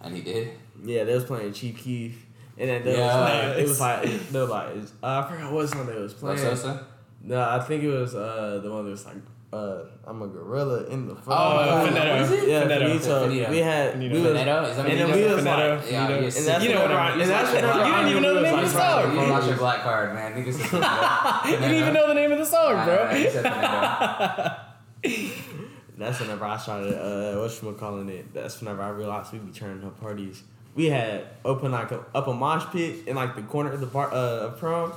[0.00, 0.50] And he did.
[0.84, 2.26] Yeah, they was playing Chief Keef.
[2.58, 3.06] And then there Yeah.
[3.06, 4.68] was like, it was like, they were like,
[5.02, 6.38] uh, I forgot what song they was playing.
[6.38, 6.86] Sosa.
[7.22, 9.16] No, I think it was uh, the one that was like,
[9.52, 11.40] uh, I'm a gorilla in the front.
[11.40, 12.10] Oh, Faneto.
[12.10, 12.48] what is it?
[12.48, 12.78] Yeah, Faneto.
[12.88, 13.26] Finito.
[13.28, 13.50] Finito.
[13.50, 14.14] We had, Finito.
[14.14, 14.68] we was, Faneto?
[14.70, 15.76] Is that and what then we was Faneto.
[15.76, 16.36] like, Yeah, Faneto.
[16.38, 17.20] and that's You know what whenever I I, mean.
[17.22, 19.14] and that's You didn't even know the name of the song.
[19.14, 20.32] You lost your black card, man.
[20.34, 21.44] Niggas said Faneto.
[21.50, 23.04] you didn't even know the name of the song, bro.
[23.04, 24.56] nah, he said Faneto.
[25.98, 28.34] That's whenever I started, uh, what you calling it?
[28.34, 30.42] That's whenever I realized we'd be turning up parties.
[30.74, 33.86] We had open like a, up a mosh pit in like the corner of the
[33.86, 34.92] bar uh, of prom,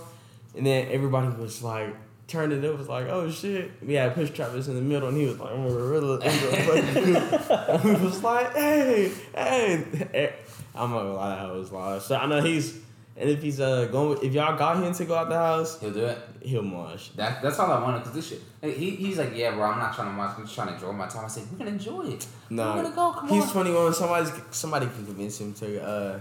[0.57, 1.95] and then everybody was like
[2.29, 2.59] turning.
[2.59, 3.71] It it was like, oh shit.
[3.81, 6.15] We had pushed Travis in the middle, and he was like, I'm a gorilla.
[6.15, 7.15] in the fucking-"
[7.75, 10.33] and we was like, hey, hey.
[10.75, 12.01] I'm not gonna lie, that was live.
[12.03, 12.77] So I know he's,
[13.17, 15.79] and if he's uh going, with, if y'all got him to go out the house,
[15.81, 16.17] He'll do it.
[16.41, 17.09] he'll mosh.
[17.15, 18.41] That, that's all I wanted because this shit.
[18.61, 20.35] He, he's like, yeah, bro, I'm not trying to watch.
[20.37, 21.25] I'm just trying to enjoy my time.
[21.25, 22.25] I said, we're gonna enjoy it.
[22.49, 23.11] No, we're gonna go.
[23.13, 23.51] Come he's on.
[23.51, 23.93] 21.
[23.93, 26.19] Somebody's somebody can convince him to uh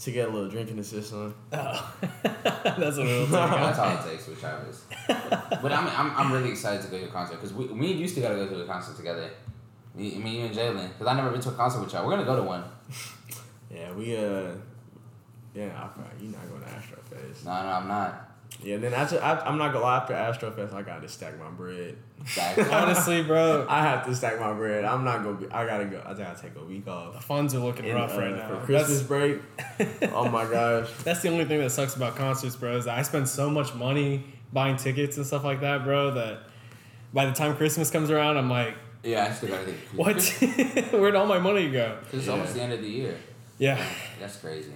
[0.00, 1.34] to get a little drink in the system.
[1.52, 3.30] Oh, that's what it'll take.
[3.30, 4.84] That's all it takes with Travis.
[5.06, 8.14] but I'm, I'm, I'm really excited to go to a concert because we, we used
[8.14, 9.30] to gotta go to a concert together.
[9.94, 10.88] Me, me you and Jalen.
[10.88, 12.06] Because I never been to a concert with y'all.
[12.06, 12.64] We're gonna go to one.
[13.70, 14.52] Yeah, we uh,
[15.54, 17.44] yeah, I probably you're not going to Astrofest.
[17.44, 18.27] No, no, I'm not.
[18.62, 19.98] Yeah, then after I, I'm not gonna lie.
[19.98, 21.96] After Astrofest, I gotta stack my bread.
[22.70, 24.84] Honestly, bro, I have to stack my bread.
[24.84, 25.46] I'm not gonna be.
[25.50, 26.02] I gotta go.
[26.04, 27.14] I gotta take a week off.
[27.14, 28.48] the funds are looking in, rough uh, right now.
[28.48, 29.40] for Christmas break.
[30.12, 30.90] oh my gosh.
[31.04, 32.76] That's the only thing that sucks about concerts, bro.
[32.76, 36.10] Is that I spend so much money buying tickets and stuff like that, bro.
[36.14, 36.40] That
[37.12, 39.78] by the time Christmas comes around, I'm like, yeah, I still gotta think.
[39.94, 40.90] what?
[41.00, 41.96] Where'd all my money go?
[42.02, 42.32] Because it's Yeah.
[42.32, 43.16] almost the end of the year.
[43.58, 43.84] Yeah.
[44.20, 44.72] That's crazy.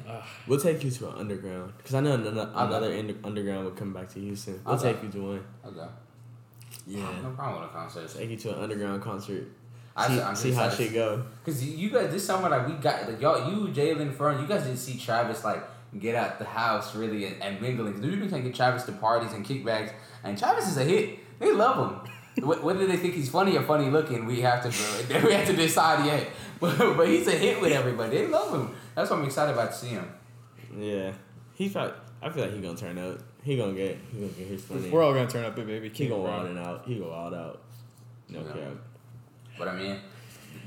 [0.46, 2.76] We'll take you to an underground because I know another, I'll go.
[2.76, 4.60] another under, underground will come back to Houston.
[4.64, 4.92] We'll I'll go.
[4.92, 5.44] take you to one.
[5.66, 5.86] Okay.
[6.86, 7.06] Yeah.
[7.22, 8.08] No problem with a concert.
[8.16, 9.46] Take you to an underground concert.
[9.94, 10.84] I- See, I'm see how excited.
[10.86, 11.22] shit go.
[11.44, 14.62] Cause you guys this summer like we got like y'all you Jalen Fern you guys
[14.64, 15.62] didn't see Travis like
[15.98, 17.92] get out the house really and, and mingling.
[17.92, 19.92] Cause we've been trying to get Travis to parties and kickbacks
[20.24, 21.18] and Travis is a hit.
[21.38, 22.12] They love him.
[22.62, 24.68] Whether they think he's funny or funny looking, we have to
[25.26, 26.28] we have to decide yet.
[26.62, 28.16] But, but he's a hit with everybody.
[28.18, 28.74] They love him.
[28.94, 30.08] That's what I'm excited about to see him.
[30.78, 31.12] Yeah.
[31.54, 33.20] He probably, I feel like he gonna turn out.
[33.42, 34.88] He gonna get he gonna get his funny.
[34.88, 35.88] We're all gonna turn up, big baby.
[35.88, 36.56] he Keep gonna it wild rolling.
[36.58, 36.84] and out.
[36.86, 37.60] He go wild out.
[38.28, 38.52] No Yeah.
[38.52, 38.72] cap.
[39.58, 39.98] But I mean,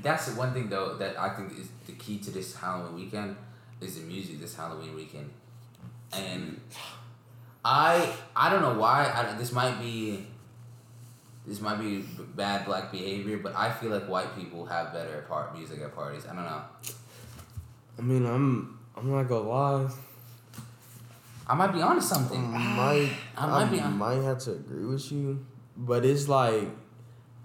[0.02, 3.36] that's the one thing though that I think is the key to this Halloween weekend
[3.80, 5.30] is the music this Halloween weekend,
[6.12, 6.60] and
[7.64, 10.26] I I don't know why I, this might be
[11.46, 15.56] this might be bad black behavior, but I feel like white people have better part
[15.56, 16.24] music at parties.
[16.26, 16.62] I don't know.
[17.98, 19.90] I mean, I'm I'm not gonna lie.
[21.48, 22.42] I might be onto something.
[22.50, 25.44] might I might I be on- might have to agree with you,
[25.76, 26.68] but it's like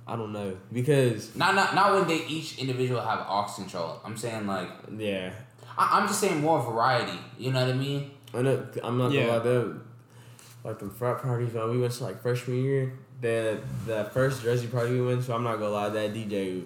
[0.07, 4.01] I don't know because Not not not when they each individual have aux control.
[4.03, 5.31] I'm saying like yeah,
[5.77, 7.19] I, I'm just saying more variety.
[7.37, 8.11] You know what I mean?
[8.33, 9.27] I know, I'm not Yeah.
[9.27, 9.43] gonna lie.
[9.43, 9.79] That
[10.63, 12.93] like the frat parties when we went to like freshman year.
[13.21, 15.89] That that first Jersey party we went to, I'm not gonna lie.
[15.89, 16.63] That DJ,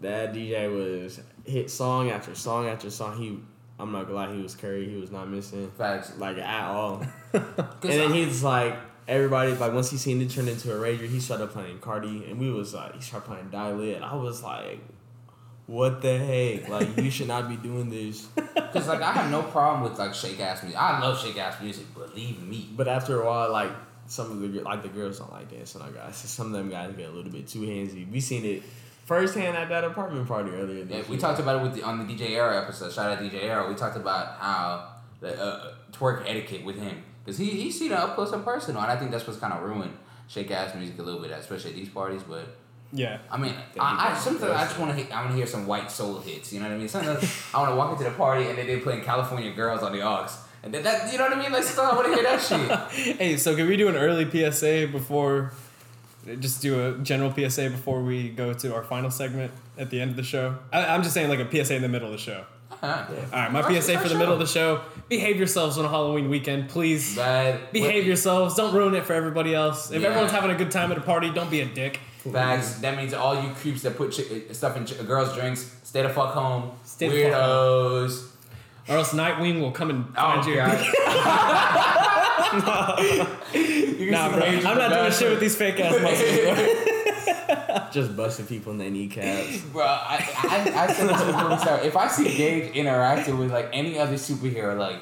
[0.00, 3.16] that DJ was hit song after song after song.
[3.16, 3.38] He,
[3.78, 4.34] I'm not gonna lie.
[4.34, 4.88] He was Curry.
[4.88, 6.12] He was not missing Facts.
[6.18, 7.04] like at all.
[7.34, 8.76] And then he's like,
[9.08, 12.38] everybody like once he seen it turn into a rager, he started playing Cardi, and
[12.38, 14.02] we was like, he started playing Dial-It.
[14.02, 14.80] I was like,
[15.66, 16.68] what the heck?
[16.68, 18.28] Like you should not be doing this.
[18.72, 20.80] Cause like I have no problem with like shake ass music.
[20.80, 21.86] I love shake ass music.
[21.94, 22.68] Believe me.
[22.76, 23.70] But after a while, like
[24.14, 26.16] some of the like the girls don't like dancing on guys.
[26.36, 28.10] Some of them guys get a little bit too handsy.
[28.10, 28.62] We seen it
[29.06, 30.84] firsthand at that apartment party earlier.
[30.84, 31.18] Yeah, we year.
[31.18, 32.92] talked about it with the, on the DJ Arrow episode.
[32.92, 33.68] Shout out DJ Arrow.
[33.68, 37.98] We talked about how the uh, twerk etiquette with him because he he's seen it
[37.98, 39.96] up close and personal, and I think that's what's kind of ruined
[40.28, 42.22] shake ass music a little bit, especially at these parties.
[42.22, 42.56] But
[42.92, 43.18] Yeah.
[43.30, 45.90] I mean, I, I sometimes I just want to I want to hear some white
[45.90, 46.52] soul hits.
[46.52, 46.88] You know what I mean?
[46.88, 49.92] Sometimes I want to walk into the party and then they playing California Girls on
[49.92, 50.28] the aux,
[50.64, 51.52] and then that you know what I mean?
[51.52, 53.16] Like sometimes I want to hear that shit.
[53.18, 55.52] Hey, so can we do an early PSA before?
[56.40, 60.10] Just do a general PSA before we go to our final segment at the end
[60.10, 60.56] of the show.
[60.72, 62.44] I, I'm just saying, like a PSA in the middle of the show.
[62.70, 63.04] Huh.
[63.32, 66.28] All right, my PSA for the middle of the show: behave yourselves on a Halloween
[66.30, 67.14] weekend, please.
[67.14, 67.72] Bad.
[67.72, 68.54] Behave yourselves.
[68.54, 69.90] Don't ruin it for everybody else.
[69.90, 70.08] If Yeah.
[70.08, 72.00] everyone's having a good time at a party, don't be a dick.
[72.32, 72.76] Facts.
[72.76, 75.76] That means all you creeps that put chi- uh, stuff in ch- uh, girls' drinks,
[75.82, 76.72] stay the fuck home.
[76.84, 78.28] Stay the fuck Weirdos.
[78.88, 80.56] Or else Nightwing will come and oh, find Oh you.
[84.10, 84.42] Nah, bro.
[84.42, 86.54] I'm not doing shit with these fake ass muscles, bro.
[87.92, 89.60] just busting people in their kneecaps.
[89.72, 91.54] Bro, I, I, I said this before we.
[91.86, 95.00] If I see Gage interacting with like any other superhero, like,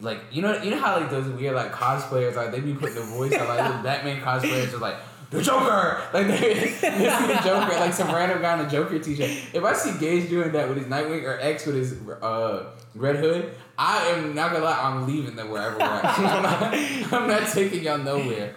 [0.00, 2.94] like you know, you know how like those weird like cosplayers like they be putting
[2.94, 4.94] the voice on like those Batman cosplayers are like
[5.30, 8.98] the Joker, like they, they see the Joker, like some random guy in a Joker
[8.98, 9.30] t-shirt.
[9.52, 13.16] If I see Gage doing that with his Nightwing or X with his uh, Red
[13.16, 16.04] Hood, I am not gonna lie, I'm leaving them wherever we're at.
[16.18, 18.54] I'm not, I'm not taking y'all nowhere.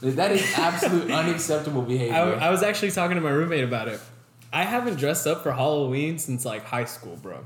[0.00, 2.14] That is absolute unacceptable behavior.
[2.14, 4.00] I, I was actually talking to my roommate about it.
[4.52, 7.44] I haven't dressed up for Halloween since like high school, bro.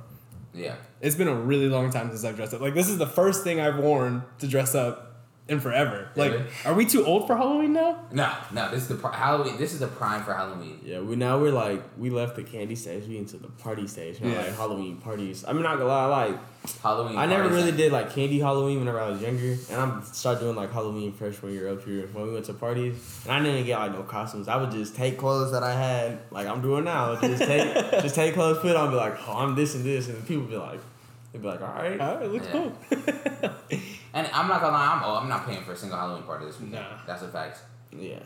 [0.55, 0.77] yeah.
[1.01, 2.61] It's been a really long time since I've dressed up.
[2.61, 5.10] Like this is the first thing I've worn to dress up
[5.51, 6.09] in forever.
[6.17, 6.45] Like, Really?
[6.65, 7.99] are we too old for Halloween now?
[8.13, 9.57] No, no, this is the pri- Halloween.
[9.59, 10.81] This is the prime for Halloween.
[10.85, 14.21] Yeah, we now we're like we left the candy stage, we into the party stage.
[14.21, 14.39] Now, Yeah.
[14.39, 15.45] like Halloween parties.
[15.47, 16.37] I'm not gonna lie, like
[16.83, 17.19] Halloween.
[17.19, 17.59] I never parties.
[17.65, 21.13] really did like candy Halloween whenever I was younger, and I'm started doing like Halloween
[21.13, 22.95] freshman year up here when we went to parties,
[23.25, 24.47] and I didn't get like no costumes.
[24.49, 27.17] I would just take clothes that I had, like I'm doing now.
[27.21, 30.25] Just take just take clothes, put on, be like, oh, I'm this and this, and
[30.29, 30.79] people be like,
[31.33, 32.01] they'd be like, all right.
[32.01, 32.53] Uh, it looks Yeah.
[32.53, 33.81] cool.
[34.13, 36.47] And I'm not gonna lie, I'm oh, I'm not paying for a single Halloween party
[36.47, 36.83] this weekend.
[36.83, 36.99] Nah.
[37.07, 37.61] That's a fact.
[37.93, 38.21] Yeah,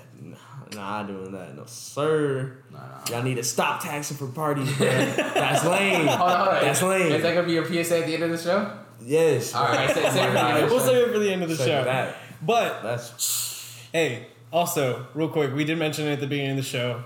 [0.75, 2.59] nah, I'm doing that, no sir.
[2.71, 3.15] No, no.
[3.15, 4.87] Y'all need to stop taxing for parties, bro.
[5.17, 6.07] That's lame.
[6.07, 6.65] Hold on, hold on.
[6.65, 7.03] That's lame.
[7.07, 7.23] Is lame.
[7.23, 8.79] that gonna be your PSA at the end of the show?
[9.03, 9.55] Yes.
[9.55, 10.93] All right, say- say it for the end of the we'll show.
[10.93, 11.85] save it for the end of the Say show.
[11.85, 12.17] that.
[12.43, 16.63] But That's hey, also real quick, we did mention it at the beginning of the
[16.63, 17.03] show.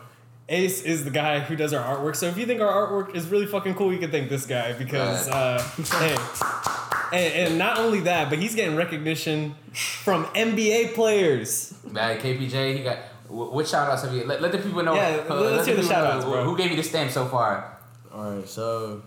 [0.49, 2.17] Ace is the guy who does our artwork.
[2.17, 4.73] So if you think our artwork is really fucking cool, you can thank this guy
[4.73, 5.63] because uh,
[6.01, 6.88] hey.
[7.13, 11.73] And, and not only that, but he's getting recognition from NBA players.
[11.85, 12.99] Bad KPJ, he got.
[13.29, 14.25] wh- What shout outs have you?
[14.25, 14.95] Let, let the people know.
[14.95, 16.45] Yeah, uh, let's let hear the people shout-outs, who- bro.
[16.45, 17.79] Who gave you the stamp so far?
[18.13, 18.49] all right.
[18.49, 19.03] So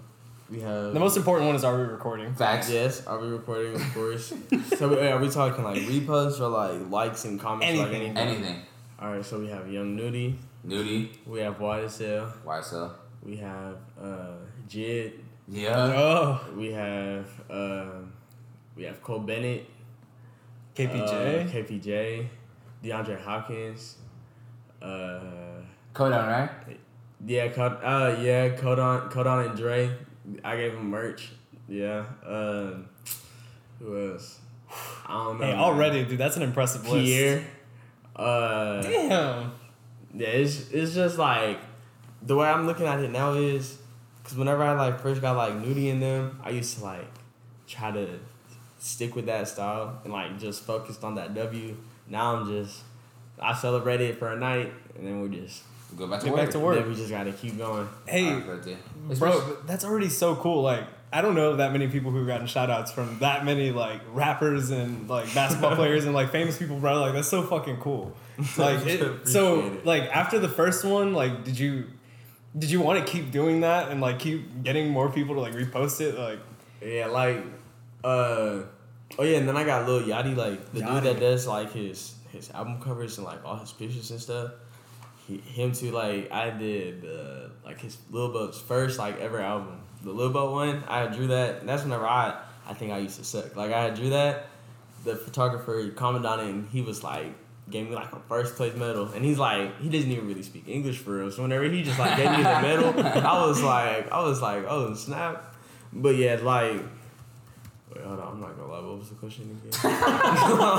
[0.50, 2.34] we have The most important one is are we recording?
[2.36, 2.70] Facts.
[2.70, 3.76] Yes, are we recording?
[3.76, 4.34] Of course.
[4.78, 7.78] so we, are we talking like reposts or like likes and comments?
[7.80, 8.18] Like Anything.
[8.18, 8.44] anything.
[8.46, 8.62] Anything.
[9.00, 9.26] All right.
[9.26, 10.38] So we have Young Nudy.
[10.64, 11.12] Nudy.
[11.26, 12.32] We have YSL.
[12.46, 12.92] YSL.
[13.24, 14.34] We have uh,
[14.70, 15.14] JID.
[15.52, 15.76] Yeah.
[15.78, 18.14] Oh, We have um,
[18.76, 19.70] we have Cole Bennett.
[20.76, 21.46] KPJ.
[21.46, 22.28] Uh, KPJ.
[22.84, 23.98] DeAndre Hopkins.
[24.82, 25.20] Uh,
[25.94, 26.50] Kodan, right?
[27.28, 29.92] yeah, Cod- uh, yeah, Codon, Codon and Dre.
[30.44, 31.32] I gave him merch.
[31.68, 32.06] Yeah.
[32.26, 32.88] Um,
[33.78, 34.40] who else?
[35.06, 35.46] I don't know.
[35.46, 37.06] hey, already, dude, that's an impressive list.
[37.06, 37.44] Pierre.
[38.16, 39.52] Uh, Damn.
[40.16, 41.60] yeah, it's it's just like
[42.24, 43.78] the way I'm looking at it now is
[44.24, 47.08] because whenever I like first got like Nudy in them, I used to like
[47.68, 48.20] try to
[48.80, 51.76] stick with that style and like just focused on that W.
[52.08, 52.82] Now I'm just
[53.40, 55.64] I celebrate it for a night and then we just
[55.98, 56.42] Go back to Get work.
[56.42, 56.76] back to work.
[56.80, 57.88] then we just gotta keep going.
[58.08, 58.78] Hey, Alright, good idea.
[59.20, 60.62] bro, that's already so cool.
[60.62, 64.00] Like, I don't know that many people who've gotten shout outs from that many like
[64.14, 67.02] rappers and like basketball players and like famous people, bro.
[67.02, 68.14] Like, that's so fucking cool.
[68.58, 69.86] Like, it, so it.
[69.86, 71.88] like after the first one, like, did you
[72.58, 75.54] did you want to keep doing that and like keep getting more people to like
[75.54, 76.18] repost it?
[76.18, 76.40] Like,
[76.86, 77.38] Yeah, like
[78.04, 78.64] uh
[79.18, 80.94] oh yeah, and then I got Lil Yachty, like the Yachty.
[80.96, 84.52] dude that does like his his album covers and like all his pictures and stuff.
[85.28, 89.80] He, him too, like I did uh, like his Lil Boat's first like ever album,
[90.04, 90.84] the Lil Boat one.
[90.88, 93.56] I drew that, and that's whenever I I think I used to suck.
[93.56, 94.48] Like I drew that,
[95.04, 97.34] the photographer commented on it, and he was like
[97.72, 100.68] gave me like a first place medal, and he's like he doesn't even really speak
[100.68, 101.32] English for real.
[101.32, 102.90] So whenever he just like gave me the medal,
[103.26, 105.56] I was like I was like oh snap,
[105.94, 106.82] but yeah like.
[107.94, 108.28] Wait, hold on.
[108.36, 108.80] I'm not gonna lie.
[108.80, 109.72] What was the question again?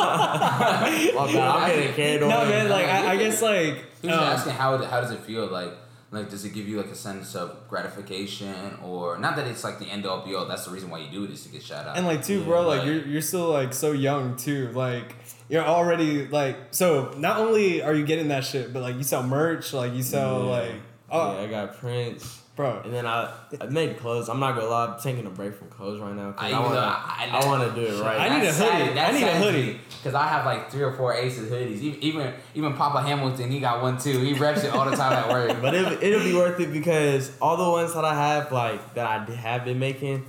[0.02, 1.36] My bad.
[1.36, 2.30] I'm getting carried away.
[2.32, 2.68] no, man.
[2.70, 5.72] Like, I, I guess like He was um, asking how how does it feel like
[6.10, 9.78] like does it give you like a sense of gratification or not that it's like
[9.78, 11.62] the end all be all that's the reason why you do it is to get
[11.62, 14.36] shout out And like too, Yeah, bro, like like- you're you're still like so young
[14.36, 14.70] too.
[14.72, 15.14] Like
[15.52, 17.12] you're already like so.
[17.18, 20.44] Not only are you getting that shit, but like you sell merch, like you sell
[20.44, 20.50] Yeah.
[20.50, 20.72] like
[21.10, 22.40] oh, yeah, I got prints.
[22.56, 22.80] bro.
[22.84, 24.28] And then I, I made clothes.
[24.30, 24.86] I'm not gonna lie.
[24.94, 26.34] I'm taking a break from clothes right now.
[26.38, 28.18] I I, even wanna, I, I- I- wanna do it right.
[28.18, 28.98] I need a hoodie.
[28.98, 29.80] I need a hoodie.
[29.98, 31.80] because I have like three or four Aces hoodies.
[31.80, 34.18] Even even, even Papa Hamilton, he got one too.
[34.20, 35.60] He reps it all the time at work.
[35.62, 39.06] but it, it'll be worth it because all the ones that I have, like that
[39.06, 40.24] I have been making,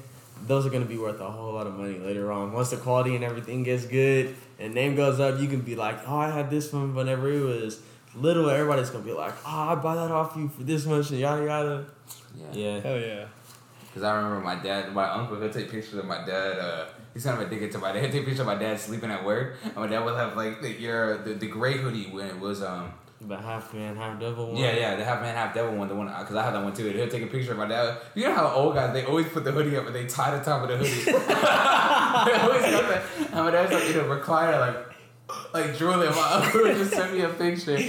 [0.47, 2.51] those are gonna be worth a whole lot of money later on.
[2.51, 6.07] Once the quality and everything gets good and name goes up, you can be like,
[6.07, 7.81] oh, I had this one whenever it was
[8.15, 8.49] little.
[8.49, 11.45] Everybody's gonna be like, oh, I buy that off you for this much and yada
[11.45, 11.85] yada.
[12.35, 12.45] Yeah.
[12.53, 12.79] Yeah.
[12.79, 13.25] Hell yeah.
[13.87, 16.57] Because I remember my dad, my uncle, he'll take pictures of my dad.
[16.57, 18.01] Uh, he's kind of addicted to my dad.
[18.03, 19.57] He'll take pictures of my dad sleeping at work.
[19.63, 22.63] And my dad will have like the your the, the gray hoodie when it was
[22.63, 22.91] um
[23.27, 24.57] The half man, half devil one.
[24.57, 26.73] yeah yeah the half man half devil one the one because I have that one
[26.73, 26.89] too.
[26.89, 27.97] He'll take a picture of my dad.
[28.15, 30.43] You know how old guys they always put the hoodie up and they tie the
[30.43, 31.03] top of the hoodie.
[31.05, 33.03] they always got that.
[33.31, 36.09] And my dad's like in a recliner like like drooling.
[36.15, 37.79] My uncle just send me a picture.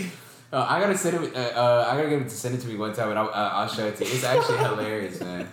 [0.53, 1.35] Uh, I gotta send it.
[1.35, 3.29] Uh, uh, I gotta get him to send it to me one time, and I'll,
[3.29, 4.11] uh, I'll show it to you.
[4.15, 5.49] It's actually hilarious, man.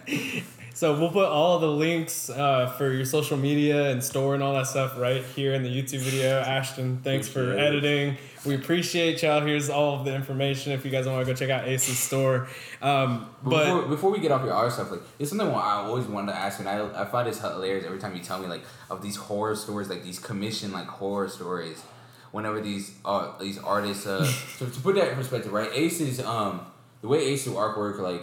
[0.74, 4.53] So we'll put all the links uh, for your social media and store and all
[4.53, 6.39] that stuff right here in the YouTube video.
[6.39, 7.59] Ashton, thanks for it.
[7.59, 8.17] editing.
[8.45, 9.41] We appreciate y'all.
[9.41, 12.47] Here's all of the information if you guys want to go check out Ace's store.
[12.82, 16.05] Um, But, before, before we get off your art stuff, like it's something I always
[16.05, 18.63] wanted to ask, and I, I find this hilarious every time you tell me like
[18.89, 21.84] of these horror stories, like these commission like horror stories.
[22.32, 24.26] Whenever these uh these artists, uh,
[24.57, 25.69] so to put that in perspective, right?
[25.74, 26.65] Ace is um
[27.01, 28.22] the way Ace do artwork, like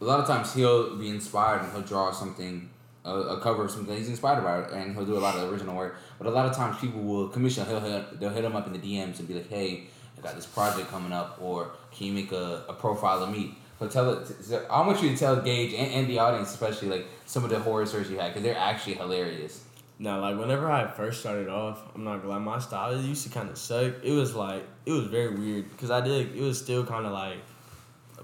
[0.00, 2.70] a lot of times he'll be inspired and he'll draw something.
[3.02, 5.74] A, a cover of something he's inspired by and he'll do a lot of original
[5.74, 5.96] work.
[6.18, 7.64] But a lot of times people will commission.
[7.66, 9.84] He'll hit, they'll hit him up in the DMs and be like, "Hey,
[10.18, 13.56] I got this project coming up, or can you make a, a profile of me?"
[13.78, 14.28] So tell it.
[14.68, 17.58] I want you to tell Gage and, and the audience, especially like some of the
[17.58, 19.64] horror stories you had, because they're actually hilarious.
[19.98, 23.30] No, like whenever I first started off, I'm not gonna lie, my style used to
[23.30, 23.94] kind of suck.
[24.02, 26.36] It was like it was very weird because I did.
[26.36, 27.38] It was still kind of like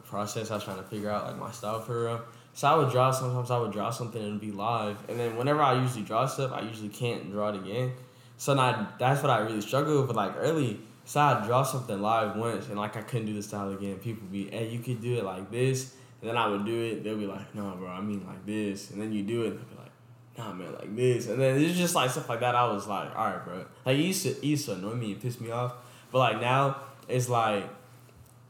[0.07, 0.51] process.
[0.51, 2.21] I was trying to figure out like my style for real.
[2.55, 3.11] So I would draw.
[3.11, 6.53] Sometimes I would draw something and be live, and then whenever I usually draw stuff,
[6.53, 7.93] I usually can't draw it again.
[8.39, 10.17] So now that's what I really struggle with.
[10.17, 13.71] Like early, so I'd draw something live once, and like I couldn't do the style
[13.73, 13.97] again.
[13.97, 17.05] People be, hey, you could do it like this, and then I would do it.
[17.05, 19.59] They'll be like, no, bro, I mean like this, and then you do it, and
[19.59, 19.93] they'll be like.
[20.39, 22.55] nah, man, like this, and then it's just like stuff like that.
[22.55, 23.65] I was like, all right, bro.
[23.85, 25.75] Like it used to, it used to annoy me and piss me off,
[26.13, 26.77] but like now
[27.09, 27.65] it's like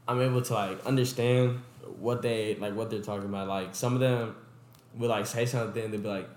[0.09, 1.61] I'm able to like understand
[1.99, 3.49] what they like what they're talking about.
[3.49, 4.37] Like some of them
[4.97, 6.29] would like say something, they'd be like,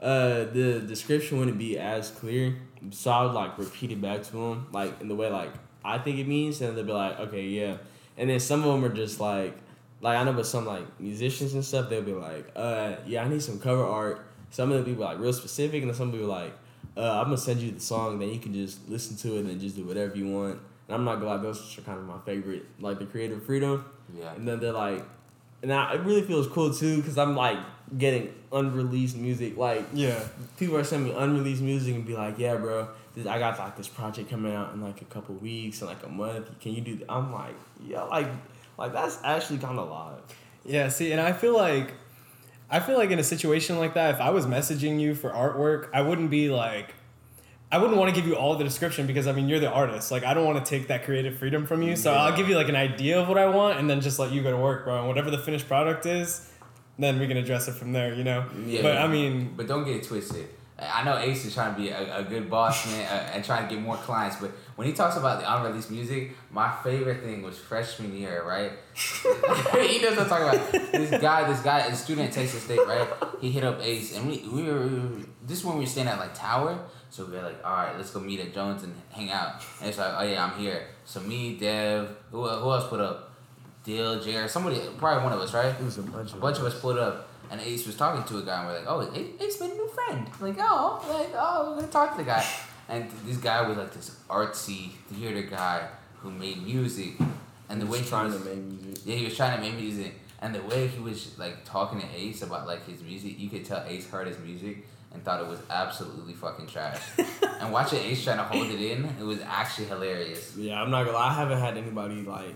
[0.00, 2.56] uh, the description wouldn't be as clear,
[2.90, 5.52] so I would like repeat it back to them, like in the way like
[5.84, 7.76] I think it means, and they'd be like, okay, yeah,
[8.16, 9.56] and then some of them are just like,
[10.00, 13.28] like I know, but some like musicians and stuff, they'll be like, uh, yeah, I
[13.28, 14.26] need some cover art.
[14.50, 16.52] Some of the people like real specific, and then some people like,
[16.96, 19.60] uh, I'm gonna send you the song, then you can just listen to it and
[19.60, 20.60] just do whatever you want.
[20.88, 23.84] And I'm not gonna lie, those are kind of my favorite, like the creative freedom.
[24.16, 24.34] Yeah.
[24.34, 25.04] And then they're like,
[25.62, 27.58] and I, it really feels cool too, cause I'm like
[27.98, 29.56] getting unreleased music.
[29.56, 30.18] Like Yeah.
[30.58, 33.76] people are sending me unreleased music and be like, yeah, bro, this, I got like
[33.76, 36.48] this project coming out in like a couple weeks in like a month.
[36.60, 36.96] Can you do?
[36.96, 37.10] That?
[37.10, 38.28] I'm like, yeah, like,
[38.78, 40.20] like that's actually kind of live.
[40.64, 41.94] Yeah, see, and I feel like
[42.68, 45.88] I feel like in a situation like that, if I was messaging you for artwork,
[45.94, 46.94] I wouldn't be like
[47.70, 50.10] I wouldn't want to give you all the description because I mean you're the artist.
[50.12, 51.96] Like I don't want to take that creative freedom from you.
[51.96, 52.22] So Yeah.
[52.22, 54.42] I'll give you like an idea of what I want and then just let you
[54.42, 54.98] go to work, bro.
[54.98, 56.48] And whatever the finished product is,
[56.98, 58.44] then we can address it from there, you know?
[58.64, 58.82] Yeah.
[58.82, 60.48] But I mean But don't get it twisted.
[60.78, 63.66] I know Ace is trying to be a, a good boss man uh, and trying
[63.66, 67.40] to get more clients, but when he talks about the unreleased music, my favorite thing
[67.40, 68.72] was freshman year, right?
[68.94, 70.92] he knows what I'm talking about.
[70.92, 73.08] This guy, this guy, a student at Texas State, right?
[73.40, 75.08] He hit up Ace, and we, we were, we were
[75.46, 76.78] this is when we were staying at like Tower,
[77.10, 79.62] so we're like, all right, let's go meet at Jones and hang out.
[79.80, 80.86] And it's like, oh yeah, I'm here.
[81.04, 83.32] So me, Dev, who, who else put up?
[83.84, 85.66] Dill, Jared, somebody, probably one of us, right?
[85.66, 88.38] It was a bunch a bunch of us put up, and Ace was talking to
[88.38, 91.30] a guy, and we're like, "Oh, Ace, made a new friend." I'm like, "Oh, like,
[91.34, 92.44] oh, we're gonna talk to the guy."
[92.88, 95.88] And this guy was like this artsy theater guy
[96.18, 97.14] who made music,
[97.68, 99.02] and the way he trying was, to make music.
[99.04, 102.06] yeah, he was trying to make music, and the way he was like talking to
[102.14, 104.86] Ace about like his music, you could tell Ace heard his music
[105.16, 107.00] and thought it was absolutely fucking trash.
[107.60, 110.54] and watching Ace trying to hold it in, it was actually hilarious.
[110.56, 111.30] Yeah, I'm not gonna lie.
[111.30, 112.54] I haven't had anybody like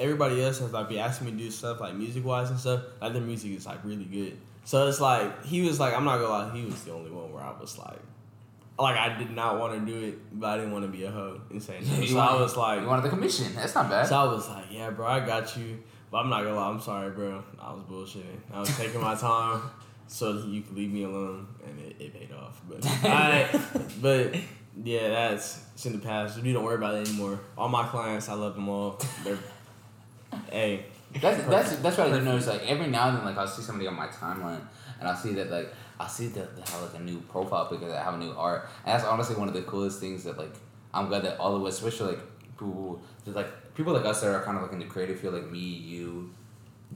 [0.00, 2.82] everybody else has like be asking me to do stuff like music wise and stuff.
[3.00, 4.38] Like their music is like really good.
[4.64, 6.56] So it's like he was like I'm not gonna lie.
[6.56, 8.00] He was the only one where I was like.
[8.78, 11.10] Like I did not want to do it, but I didn't want to be a
[11.10, 12.06] hoe and say no.
[12.06, 13.52] So I was like, You wanted the commission?
[13.56, 14.06] That's not bad.
[14.06, 15.82] So I was like, yeah, bro, I got you.
[16.12, 17.42] But I'm not gonna lie, I'm sorry, bro.
[17.60, 18.38] I was bullshitting.
[18.54, 19.62] I was taking my time
[20.08, 22.60] so you could leave me alone, and it, it paid off.
[22.68, 23.48] But I,
[24.00, 24.34] but
[24.82, 26.42] yeah, that's it's in the past.
[26.42, 27.38] We don't worry about it anymore.
[27.56, 29.00] All my clients, I love them all.
[29.22, 29.38] They're,
[30.50, 30.86] hey,
[31.20, 32.46] That's that's that's what I do notice.
[32.46, 34.60] Like every now and then, like I'll see somebody on my timeline,
[34.98, 37.88] and I'll see that like I'll see that they have like a new profile because
[37.88, 40.54] they have a new art, and that's honestly one of the coolest things that like
[40.92, 42.20] I'm glad that all of us, especially like
[42.58, 45.34] people, just like people like us that are kind of like in the creative field,
[45.34, 46.30] like me, you,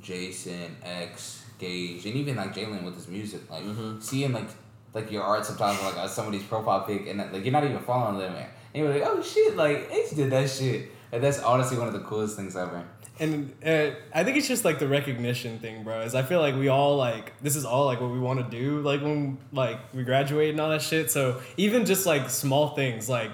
[0.01, 4.03] Jason, X, Gage, and even like Jalen with his music, like Mhm.
[4.03, 4.49] seeing like
[4.95, 8.19] like your art sometimes like on somebody's profile pic, and like you're not even following
[8.19, 11.87] them, and you're like, oh shit, like Ace did that shit, and that's honestly one
[11.87, 12.83] of the coolest things ever.
[13.21, 16.01] And uh, I think it's just like the recognition thing, bro.
[16.01, 18.57] Is I feel like we all like this is all like what we want to
[18.59, 21.11] do, like when like we graduate and all that shit.
[21.11, 23.31] So even just like small things, like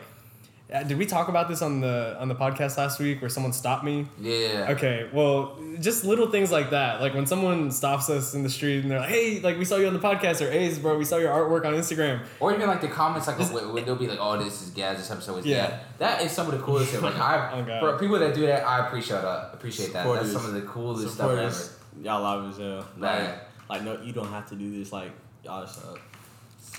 [0.71, 3.55] Uh, did we talk about this on the on the podcast last week where someone
[3.55, 4.07] stopped me?
[4.21, 4.66] Yeah.
[4.71, 7.01] Okay, well, just little things like that.
[7.01, 9.77] Like when someone stops us in the street and they're like, "Hey, like we saw
[9.77, 12.66] you on the podcast," or "Hey, bro, we saw your artwork on Instagram." Or even
[12.66, 14.99] like the comments, like This- when, when they'll be like, "Oh, this is Gaz.
[14.99, 15.69] This episode was Yeah.
[15.69, 17.01] Gaz." That is some of the coolest shit.
[17.03, 17.51] Like I,
[17.81, 19.51] Oh, for people that do that, I appreciate that.
[19.55, 20.07] Appreciate that.
[20.07, 22.05] That's some of the coolest stuff ever.
[22.05, 22.87] y'all love as hell.
[22.99, 23.35] Like, Right.
[23.71, 24.93] like no, you don't have to do this.
[24.93, 25.12] Like
[25.43, 25.95] y'all just uh,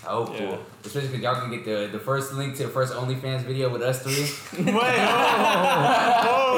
[0.03, 0.35] So cool.
[0.35, 0.57] Yeah.
[0.85, 3.81] Especially because y'all can get the the first link to the first OnlyFans video with
[3.81, 4.29] us three.
[4.65, 6.55] Wait, oh,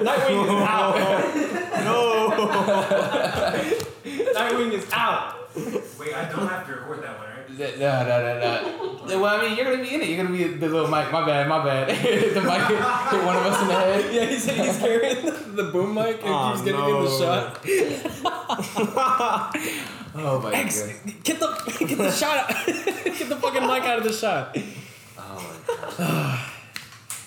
[0.00, 0.96] Nightwing is out.
[1.84, 2.30] no.
[4.34, 5.34] Nightwing is out.
[5.98, 7.27] Wait, I don't have to record that one, right?
[7.58, 9.20] No, no, no, no.
[9.20, 10.08] Well, I mean, you're gonna be in it.
[10.08, 11.10] You're gonna be the little mic.
[11.10, 11.48] My bad.
[11.48, 11.88] My bad.
[12.34, 14.14] the mic hit, one of us in the head.
[14.14, 17.64] Yeah, he's, he's carrying the, the boom mic and Oh, keeps getting in the shot.
[20.20, 20.94] Oh my X, god.
[21.22, 21.46] get the
[21.86, 22.66] get the shot out.
[22.66, 24.56] get the fucking mic out of the shot.
[25.16, 26.40] Oh my god.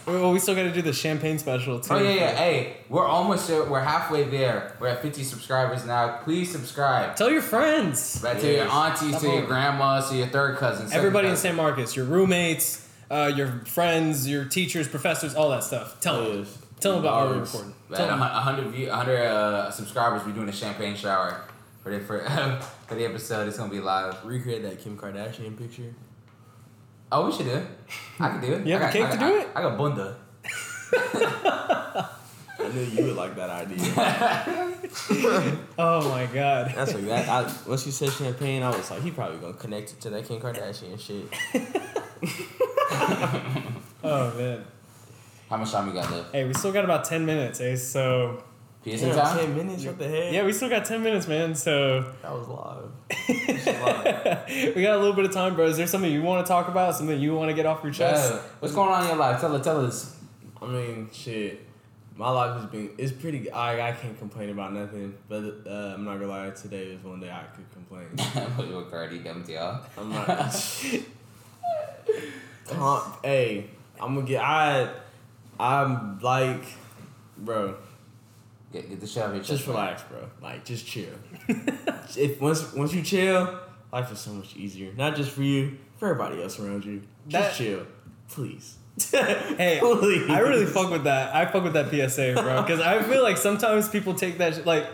[0.06, 1.94] Well, we still got to do the champagne special too.
[1.94, 2.32] Oh yeah, yeah.
[2.36, 3.64] Hey, we're almost there.
[3.64, 4.76] We're halfway there.
[4.80, 6.18] We're at 50 subscribers now.
[6.24, 7.16] Please subscribe.
[7.16, 8.20] Tell your friends.
[8.24, 8.72] Right to your Yes.
[8.74, 10.90] aunties, to your grandmas, to your third cousins.
[10.90, 11.50] second Everybody in cousins.
[11.50, 16.00] San Marcos, your roommates, uh, your friends, your teachers, professors, all that stuff.
[16.02, 16.40] Tell them.
[16.40, 16.58] Yes.
[16.80, 17.52] Tell them about our Dogs.
[17.54, 17.76] recording.
[17.92, 18.18] At Tell a 'em.
[18.20, 21.42] hun- a hundred view, a hundred uh, subscribers, we're doing a champagne shower
[21.84, 22.20] for the for,
[22.88, 23.48] for the episode.
[23.48, 24.16] It's gonna be live.
[24.26, 25.94] Recreate that Kim Kardashian picture.
[27.12, 27.66] Oh, we should do it.
[28.20, 28.66] I can do it.
[28.66, 29.48] You have I a got, cake I to do I- it?
[29.56, 30.18] I got bunda.
[32.60, 33.94] I knew you would like that idea.
[35.80, 36.74] oh my god.
[36.76, 37.28] That's like that.
[37.28, 40.28] I, once you said champagne, I was like, he probably gonna connect it to that
[40.28, 41.28] Kim Kardashian shit.
[44.04, 44.64] Oh man.
[45.50, 46.32] How much time we got left?
[46.34, 47.76] Hey, we still got about ten minutes, eh?
[47.76, 48.44] So
[48.86, 49.38] PSN Damn, time?
[49.38, 49.86] ten minutes.
[49.86, 50.34] What the heck?
[50.34, 51.54] yeah, we still got ten minutes, man.
[51.56, 52.91] So that was live.
[53.28, 54.48] Live.
[54.76, 55.66] we got a little bit of time, bro.
[55.66, 56.96] Is there something you want to talk about?
[56.96, 58.34] Something you want to get off your chest?
[58.34, 58.40] Yeah.
[58.60, 59.40] What's going on in your life?
[59.42, 59.64] Tell us.
[59.64, 60.18] Tell us.
[60.62, 61.68] I mean, shit.
[62.16, 63.50] My life has been it's pretty.
[63.52, 65.16] I I can't complain about nothing.
[65.28, 66.50] But uh, I'm not gonna lie.
[66.52, 68.08] Today is one day I could complain.
[68.56, 69.82] What you Carti dumped y'all?
[69.98, 70.28] I'm not.
[72.68, 74.42] Con- hey, I'm gonna get.
[74.44, 74.90] I.
[75.60, 76.64] I'm like,
[77.38, 77.76] bro.
[78.74, 79.76] Get, get the shit out of your Just chest, man.
[79.78, 80.20] relax, bro.
[80.42, 81.10] Like, just chill.
[82.18, 83.60] If once once you chill,
[83.92, 84.94] life is so much easier.
[84.94, 87.02] Not just for you, for everybody else around you.
[87.28, 87.86] Just That- chill,
[88.30, 88.78] please.
[89.12, 90.30] Hey, Please.
[90.30, 91.34] I really fuck with that.
[91.34, 92.62] I fuck with that PSA, bro.
[92.62, 94.86] Because I feel like sometimes people take that sh- like.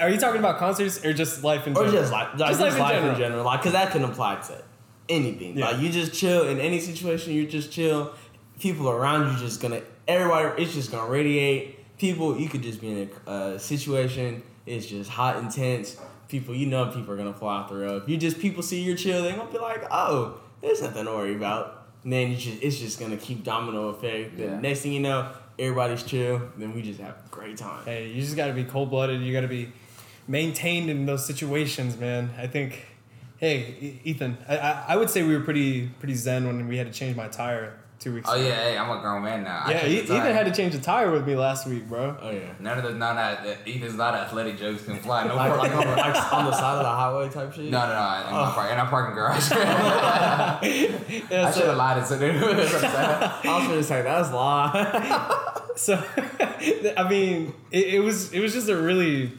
[0.00, 1.92] Are you talking about concerts or just life in or general?
[1.92, 3.44] just life, like, just, life, in, general.
[3.44, 4.62] like, cause that can apply to
[5.08, 5.58] anything.
[5.58, 5.70] Yeah.
[5.70, 7.32] Like, you just chill in any situation.
[7.32, 8.12] You just chill.
[8.60, 10.62] People around you just gonna everybody.
[10.62, 11.98] It's just gonna radiate.
[11.98, 14.42] People, you could just be in a uh, situation.
[14.66, 15.96] It's just hot, intense.
[16.32, 18.08] People, you know, people are gonna fly off the road.
[18.08, 19.22] You just people see you're chill.
[19.22, 21.88] They gonna be like, oh, there's nothing to worry about.
[22.04, 24.38] And then you just, it's just gonna keep domino effect.
[24.38, 24.58] The Yeah.
[24.58, 26.40] next thing you know, everybody's chill.
[26.56, 27.84] Then we just have a great time.
[27.84, 29.20] Hey, you just got to be cold blooded.
[29.20, 29.72] You got to be
[30.26, 32.30] maintained in those situations, man.
[32.38, 32.86] I think.
[33.36, 36.86] Hey, Ethan, I, I, I would say we were pretty pretty zen when we had
[36.86, 38.42] to change my tire two weeks Oh ago.
[38.44, 39.64] yeah, hey, I'm a grown man now.
[39.68, 42.16] Yeah, checked Ethan had to change the tire with me last week, bro.
[42.20, 42.52] Oh yeah.
[42.60, 45.26] None of the no, no, Ethan's not athletic jokes can fly.
[45.26, 45.76] No like, parking.
[45.78, 47.64] like, on, like on the side of the highway type shit.
[47.70, 48.28] no, no, no.
[48.28, 48.44] In, Oh.
[48.46, 49.50] my park, in our parking garage.
[49.52, 50.58] Yeah,
[51.46, 52.34] I so- should have lied and said it.
[52.34, 55.58] I was gonna say that's lie.
[55.76, 55.94] So,
[56.96, 59.32] I mean, it, it was it was just a really.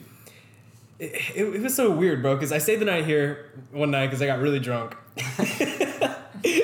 [1.00, 2.36] It, it, it was so weird, bro.
[2.36, 4.96] Because I stayed the night here one night because I got really drunk.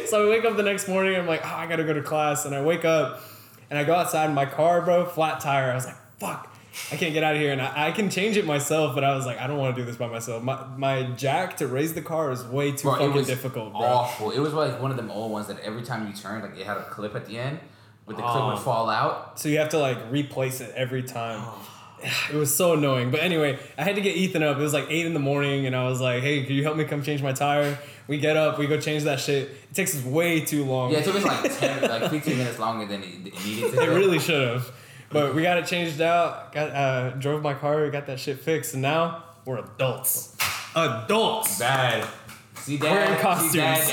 [0.08, 1.16] So I wake up the next morning.
[1.16, 3.22] I'm like, oh, I gotta go to class, and I wake up,
[3.70, 5.72] and I go outside in my car, bro, flat tire.
[5.72, 6.54] I was like, fuck,
[6.92, 9.16] I can't get out of here, and I, I can change it myself, but I
[9.16, 10.44] was like, I don't want to do this by myself.
[10.44, 13.72] My my jack to raise the car is way too Bro, it fucking was difficult,
[13.74, 13.82] bro.
[13.82, 14.32] awful.
[14.32, 16.66] It was like one of them old ones that every time you turn, like it
[16.66, 17.60] had a clip at the end,
[18.06, 18.48] but the clip Oh.
[18.50, 19.40] would fall out.
[19.40, 21.40] So you have to like replace it every time.
[21.42, 21.66] Oh.
[22.32, 23.12] It was so annoying.
[23.12, 24.58] But anyway, I had to get Ethan up.
[24.58, 26.78] It was like eight in the morning, and I was like, "Hey, can you help
[26.78, 27.78] me come change my tire?"
[28.10, 29.50] We get up, we go change that shit.
[29.70, 30.92] It takes us way too long.
[30.92, 33.82] Yeah, it took us like ten, like fifteen minutes longer than it, it needed to.
[33.84, 34.72] it really should have.
[35.12, 36.52] But we got it changed out.
[36.52, 40.36] Got uh, drove my car, got that shit fixed, and now we're adults.
[40.76, 41.60] Adults.
[41.60, 42.08] bad.
[42.56, 42.92] See that?
[42.92, 43.88] Wearing See costumes.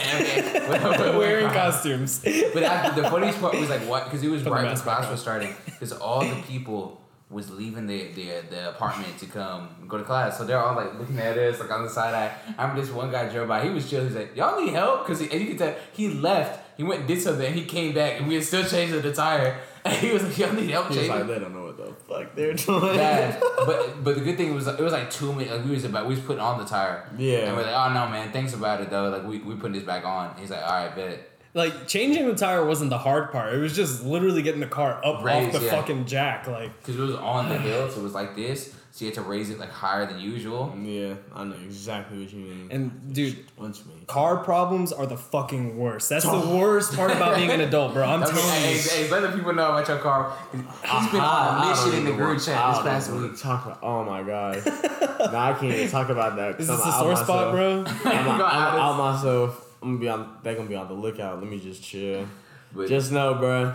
[0.64, 1.18] Damn it.
[1.18, 2.18] Wearing costumes.
[2.20, 4.04] But the funniest part was like what?
[4.04, 5.54] Because it was right when class was starting.
[5.66, 10.38] Because all the people was leaving the, the the apartment to come go to class.
[10.38, 12.32] So they're all like looking at us like on the side eye.
[12.56, 13.64] I remember this one guy drove by.
[13.64, 14.04] He was chill.
[14.04, 16.62] He's like, "Y'all need help?" Because and you could tell he left.
[16.76, 17.46] He went and did something.
[17.46, 19.58] and He came back and we had still changed the tire.
[19.84, 21.76] And he was like, "Y'all need help He was changing." like, they don't know what
[21.76, 22.96] the fuck they're doing.
[22.96, 23.40] bad.
[23.66, 25.50] but but the good thing was it was like two minutes.
[25.50, 27.08] Like we was about we was putting on the tire.
[27.18, 27.38] Yeah.
[27.48, 29.08] And we're like, oh no man, thanks about it though.
[29.08, 30.36] Like we we putting this back on.
[30.38, 31.30] He's like, all right, bet.
[31.56, 33.54] Like changing the tire wasn't the hard part.
[33.54, 35.72] It was just literally getting the car up Raised, off the yeah.
[35.72, 36.46] fucking jack.
[36.46, 38.74] Like Because it was on the hill, so it was like this.
[38.92, 40.74] So you had to raise it like higher than usual.
[40.82, 42.68] Yeah, I know exactly what you mean.
[42.70, 44.04] and dude, What you mean?
[44.06, 46.08] car problems are the fucking worst.
[46.10, 48.04] That's the worst part about being an adult, bro.
[48.04, 48.80] I'm telling hey, you.
[48.80, 50.34] hey, let the people know about your car.
[50.52, 53.38] He's ah, been on a mission in the group chat this past week.
[53.38, 54.64] Talk about, oh my god.
[55.32, 56.52] nah, I can't even talk about that.
[56.58, 57.78] 'cause Is this I'm a out sore spot, bro?
[57.78, 58.78] I'm, Go I'm out.
[58.78, 59.65] out myself.
[59.86, 60.38] I'm gonna be on.
[60.42, 61.38] They're gonna be on the lookout.
[61.40, 62.26] Let me just chill.
[62.74, 63.72] But Just know, bro.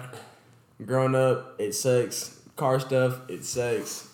[0.86, 2.38] Growing up, it sucks.
[2.58, 4.10] Car stuff, it sucks.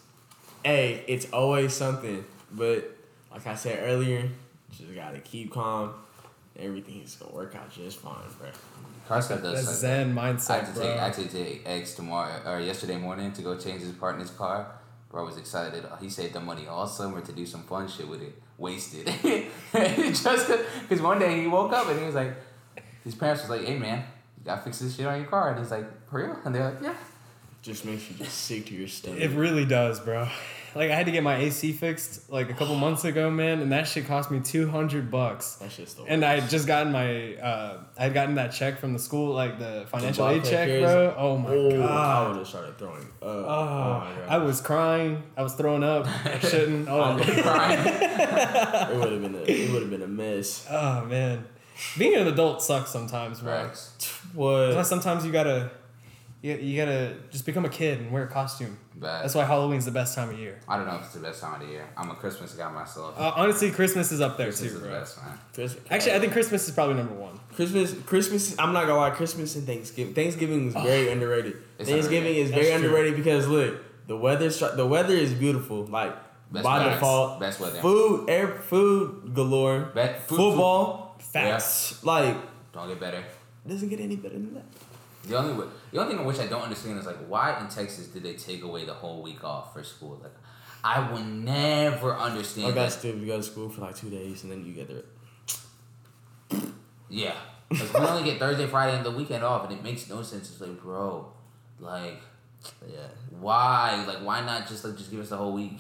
[0.64, 2.24] Hey, it's always something.
[2.52, 2.96] But
[3.32, 4.30] like I said earlier,
[4.78, 5.96] just gotta keep calm.
[6.60, 8.50] Everything's gonna work out just fine, bro.
[9.08, 9.76] car stuff does That's suck.
[9.78, 10.84] Zen I had mindset, to bro.
[10.84, 14.30] take I had to take X tomorrow or yesterday morning to go change his partner's
[14.30, 14.68] car.
[15.10, 15.84] Bro was excited.
[16.00, 18.40] He saved the money all summer to do some fun shit with it.
[18.58, 19.06] Wasted.
[19.74, 20.52] Just
[20.90, 22.34] because one day he woke up and he was like,
[23.04, 24.04] his parents was like, "Hey man,
[24.38, 26.66] you gotta fix this shit on your car." And he's like, "For real?" And they're
[26.66, 26.96] like, "Yeah."
[27.62, 29.20] Just makes you just sick to your stomach.
[29.20, 30.28] It really does, bro.
[30.76, 33.72] Like I had to get my AC fixed like a couple months ago, man, and
[33.72, 35.56] that shit cost me two hundred bucks.
[35.56, 38.80] That's just the And I had just gotten my, uh, I had gotten that check
[38.80, 41.16] from the school, like the financial aid check, bro.
[41.18, 42.28] Oh my Oh, I god.
[42.30, 43.08] would have started throwing up.
[43.22, 44.30] Oh, Oh, my god.
[44.30, 45.24] I was crying.
[45.36, 46.06] I was throwing up.
[46.26, 46.88] I shouldn't.
[46.90, 47.80] Oh, I crying.
[47.88, 50.66] it would have been a it would have been a mess.
[50.70, 51.46] oh man,
[51.98, 53.52] being an adult sucks sometimes, bro.
[53.68, 54.86] That's What?
[54.86, 55.72] sometimes you gotta,
[56.42, 58.78] You, you gotta just become a kid and wear a costume.
[58.96, 60.60] But That's why Halloween's the best time of year.
[60.68, 61.88] I don't know if it's the best time of the year.
[61.98, 63.16] I'm a Christmas guy myself.
[63.18, 65.00] Uh, honestly, Christmas is up there Christmas too, is the bro.
[65.00, 65.38] best, man.
[65.54, 65.84] Christmas.
[65.90, 67.40] Actually, I think Christmas is probably number one.
[67.56, 68.56] Christmas, Christmas.
[68.60, 69.10] I'm not gonna lie.
[69.12, 70.14] Christmas and Thanksgiving.
[70.14, 71.58] Thanksgiving is very underrated.
[71.80, 72.46] It's Thanksgiving underrated.
[72.46, 72.90] is very That's true.
[72.90, 74.50] underrated because look, the weather.
[74.50, 75.86] The weather is beautiful.
[75.86, 76.16] Like
[76.52, 76.92] Best by weather.
[76.92, 77.80] default, Best weather.
[77.82, 79.92] food, air, food galore.
[79.94, 82.04] Bet- food- football, Facts.
[82.04, 82.36] like
[82.74, 83.24] Don't get better.
[83.68, 84.64] doesn't get any better than that.
[85.28, 88.08] The only way, the only thing which I don't understand is like why in Texas
[88.08, 90.20] did they take away the whole week off for school?
[90.22, 90.34] Like,
[90.84, 93.02] I would never I understand got that.
[93.02, 95.04] to you go to school for like two days and then you get there.
[97.10, 97.36] Yeah,
[97.72, 100.50] like we only get Thursday, Friday, and the weekend off, and it makes no sense.
[100.52, 101.32] It's like, bro,
[101.80, 102.22] like,
[102.86, 103.08] Yeah.
[103.40, 104.04] why?
[104.06, 105.80] Like, why not just like just give us the whole week?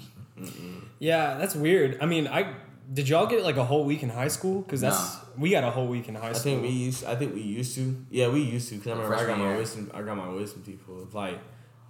[0.99, 1.97] Yeah, that's weird.
[2.01, 2.53] I mean, I
[2.93, 4.61] did y'all get like a whole week in high school?
[4.61, 5.19] Because that's No.
[5.37, 6.29] we got a whole week in high school.
[6.29, 6.51] I school.
[6.53, 7.03] think we used.
[7.05, 8.05] I think we used to.
[8.09, 8.77] Yeah, we used to.
[8.77, 9.57] Cause I remember I got Freshman my year.
[9.57, 9.91] wisdom.
[9.93, 11.07] I got my wisdom people.
[11.13, 11.39] Like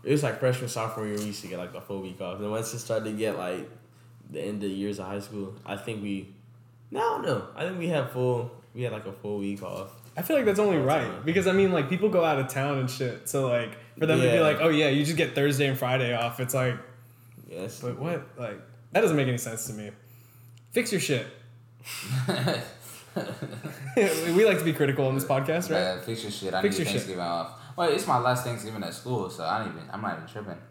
[0.03, 1.17] it was like freshman sophomore year.
[1.17, 2.39] We used to get like a full week off.
[2.39, 3.69] And once it started to get like
[4.29, 6.33] the end of the years of high school, I think we.
[6.89, 7.47] No, no.
[7.55, 8.51] I think we had full.
[8.73, 9.89] We had like a full week off.
[10.15, 12.79] I feel like that's only right because I mean, like people go out of town
[12.79, 13.29] and shit.
[13.29, 16.13] So like for them to be like, oh yeah, you just get Thursday and Friday
[16.15, 16.39] off.
[16.39, 16.75] It's like,
[17.47, 17.79] Yes.
[17.81, 18.27] but what?
[18.37, 18.59] Like
[18.93, 19.91] that doesn't make any sense to me.
[20.77, 21.25] Fix your shit.
[23.97, 25.81] we like to be critical on this podcast, right?
[25.81, 26.53] Uh, fix your shit.
[26.53, 27.01] I Fix need your shit.
[27.01, 27.53] Thanksgiving off.
[27.75, 29.89] Well, it's my last Thanksgiving at school, so I don't even.
[29.91, 30.61] I'm not even tripping.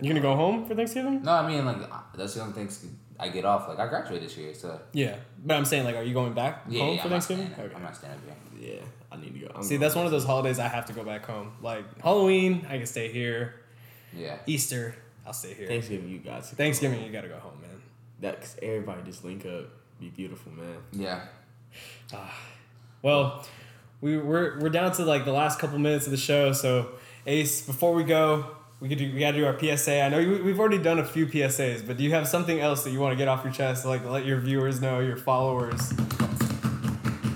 [0.00, 1.22] You gonna go home for Thanksgiving?
[1.22, 1.76] No, I mean like
[2.16, 2.86] that's the only things
[3.18, 3.68] I get off.
[3.68, 6.62] Like I graduated this year, so Yeah, but I'm saying like, are you going back
[6.66, 7.52] yeah, home yeah for I'm, Thanksgiving?
[7.52, 7.76] staying, Okay.
[7.76, 8.20] I'm not staying up
[8.58, 8.72] here.
[8.72, 8.80] Yeah.
[9.12, 9.52] I need to go.
[9.54, 11.52] I'm See, that's one of those holidays I have to go back home.
[11.60, 13.56] Like Halloween, I can stay here.
[14.16, 14.38] Yeah.
[14.46, 14.94] Easter,
[15.26, 15.66] I'll stay here.
[15.66, 16.08] Thanksgiving.
[16.08, 16.56] You got to.
[16.56, 17.79] Thanksgiving, you gotta go home, man.
[18.20, 19.66] That cause everybody just link up.
[19.98, 20.76] Be beautiful, man.
[20.92, 21.20] Yeah.
[22.12, 22.34] Ah.
[23.02, 23.44] Well,
[24.00, 26.90] we we're we're down to like the last couple minutes of the show, so
[27.26, 28.46] Ace, before we go,
[28.80, 30.02] we could do we gotta do our PSA.
[30.02, 32.82] I know we, we've already done a few PSAs, but do you have something else
[32.84, 35.92] that you want to get off your chest, like let your viewers know, your followers?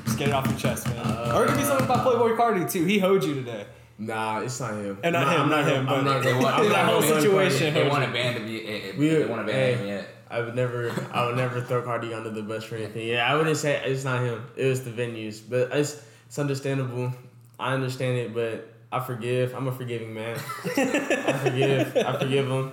[0.04, 1.32] Just get it off your chest, man.
[1.32, 2.84] or it could be something about Playboi Carti too.
[2.84, 3.66] He hoed you today.
[3.98, 4.98] Nah, it's not him.
[5.04, 6.72] And not him, I'm not him, gonna- I'm but- not They gonna- want, I'm that
[6.86, 8.92] not whole situation They want a band to be.
[8.98, 9.74] We- They want a band hey.
[9.74, 10.08] him yet.
[10.34, 13.06] I would never, I would never throw Carti under the bus for anything.
[13.06, 14.44] Yeah, I wouldn't say it's not him.
[14.56, 17.12] It was the venues, but it's it's understandable.
[17.58, 19.54] I understand it, but I forgive.
[19.54, 20.36] I'm a forgiving man.
[20.36, 21.96] I forgive.
[21.96, 22.72] I forgive him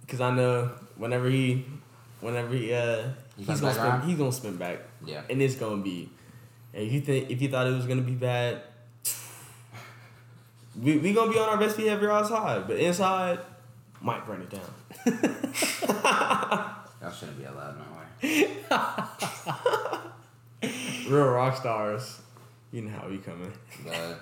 [0.00, 1.64] because I know whenever he,
[2.20, 3.02] whenever he, uh,
[3.36, 4.08] He he's gonna spin, around?
[4.08, 5.22] he's gonna spin back, Yeah.
[5.30, 6.08] and it's gonna be.
[6.72, 8.62] If you think if you thought it was gonna be bad,
[10.82, 13.38] we we gonna be on our best behavior outside, but inside,
[14.00, 14.70] might burn it down.
[17.00, 18.08] Y'all shouldn't be allowed nowhere.
[21.08, 22.20] Real rock stars.
[22.72, 23.52] You know how we coming.
[23.84, 24.20] But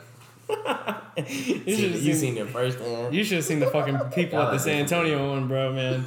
[1.17, 3.13] You You, should seen, have seen, seen it first, man.
[3.13, 6.05] you should have seen the fucking people at the San Antonio one, bro, man.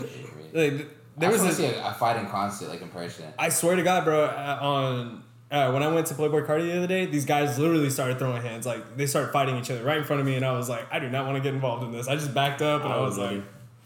[0.53, 3.25] Like, there was I a, see a, a fighting concert like in person.
[3.39, 6.77] I swear to God, bro, uh, on uh, when I went to Playboi Carti the
[6.77, 8.67] other day, these guys literally started throwing hands.
[8.67, 10.85] Like they started fighting each other right in front of me, and I was like,
[10.91, 12.07] I do not want to get involved in this.
[12.07, 13.43] I just backed up and I, I was was like,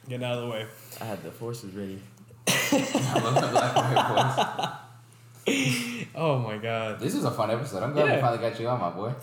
[0.09, 0.65] getting out of the way.
[0.99, 1.99] I had the forces ready.
[2.47, 3.95] I love the black and
[5.47, 6.99] white Oh my God.
[6.99, 7.81] This is a fun episode.
[7.83, 8.15] I'm glad Yeah.
[8.15, 9.13] we finally got you on, my boy.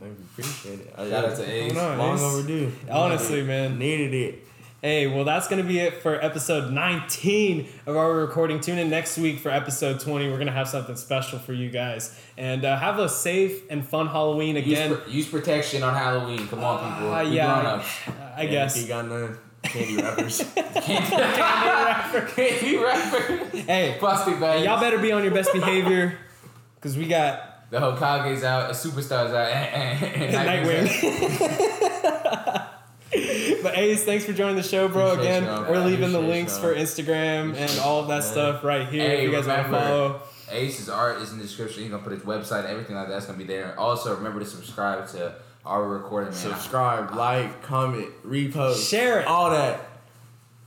[0.00, 0.94] Thank you, appreciate it.
[0.96, 1.72] Shout out to Ace.
[1.74, 2.22] No, Long Ace.
[2.22, 2.72] overdue.
[2.90, 3.78] Honestly, Needed man.
[3.78, 4.46] Needed it.
[4.80, 8.58] Hey, well, that's going to be it for episode 19 of our recording.
[8.60, 10.26] Tune in next week for episode 20.
[10.28, 12.18] We're going to have something special for you guys.
[12.36, 14.96] And uh, have a safe and fun Halloween Use, again.
[14.96, 16.48] pr- use protection on Halloween.
[16.48, 17.14] Come on, people.
[17.14, 17.60] Uh, We yeah.
[17.62, 17.86] grown ups.
[18.36, 18.74] I And guess.
[18.76, 20.38] If you got none, candy wrappers.
[20.82, 22.20] Candy rapper.
[22.34, 23.36] Candy rapper.
[23.56, 24.64] Hey, Plastic bags.
[24.64, 26.18] y'all better be on your best behavior
[26.76, 30.82] because we got The Hokage's out, the Superstar's out, and, and, and Nightwing.
[33.62, 35.12] but Ace, thanks for joining the show, bro.
[35.12, 36.62] Appreciate Again, y'all, we're leaving the links y'all.
[36.72, 38.22] for Instagram and all of that man.
[38.22, 40.20] stuff right here Hey, if you guys want to follow.
[40.50, 41.82] Ace's art is in the description.
[41.82, 43.78] He's gonna put his website, everything like that's gonna be there.
[43.78, 45.34] Also, remember to subscribe to
[45.64, 46.38] our recording, man.
[46.38, 47.16] Subscribe, ah.
[47.16, 48.88] like, comment, repost.
[48.88, 49.26] Share it.
[49.26, 49.88] All that.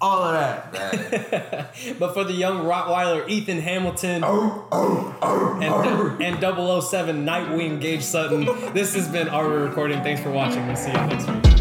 [0.01, 0.73] All of that.
[0.73, 6.17] That- But for the young Rottweiler Ethan Hamilton oh oh, oh and, oh.
[6.21, 10.01] and 007 Nightwing Gage Sutton, this has been our recording.
[10.03, 10.65] Thanks for watching.
[10.67, 11.54] We'll see you next week.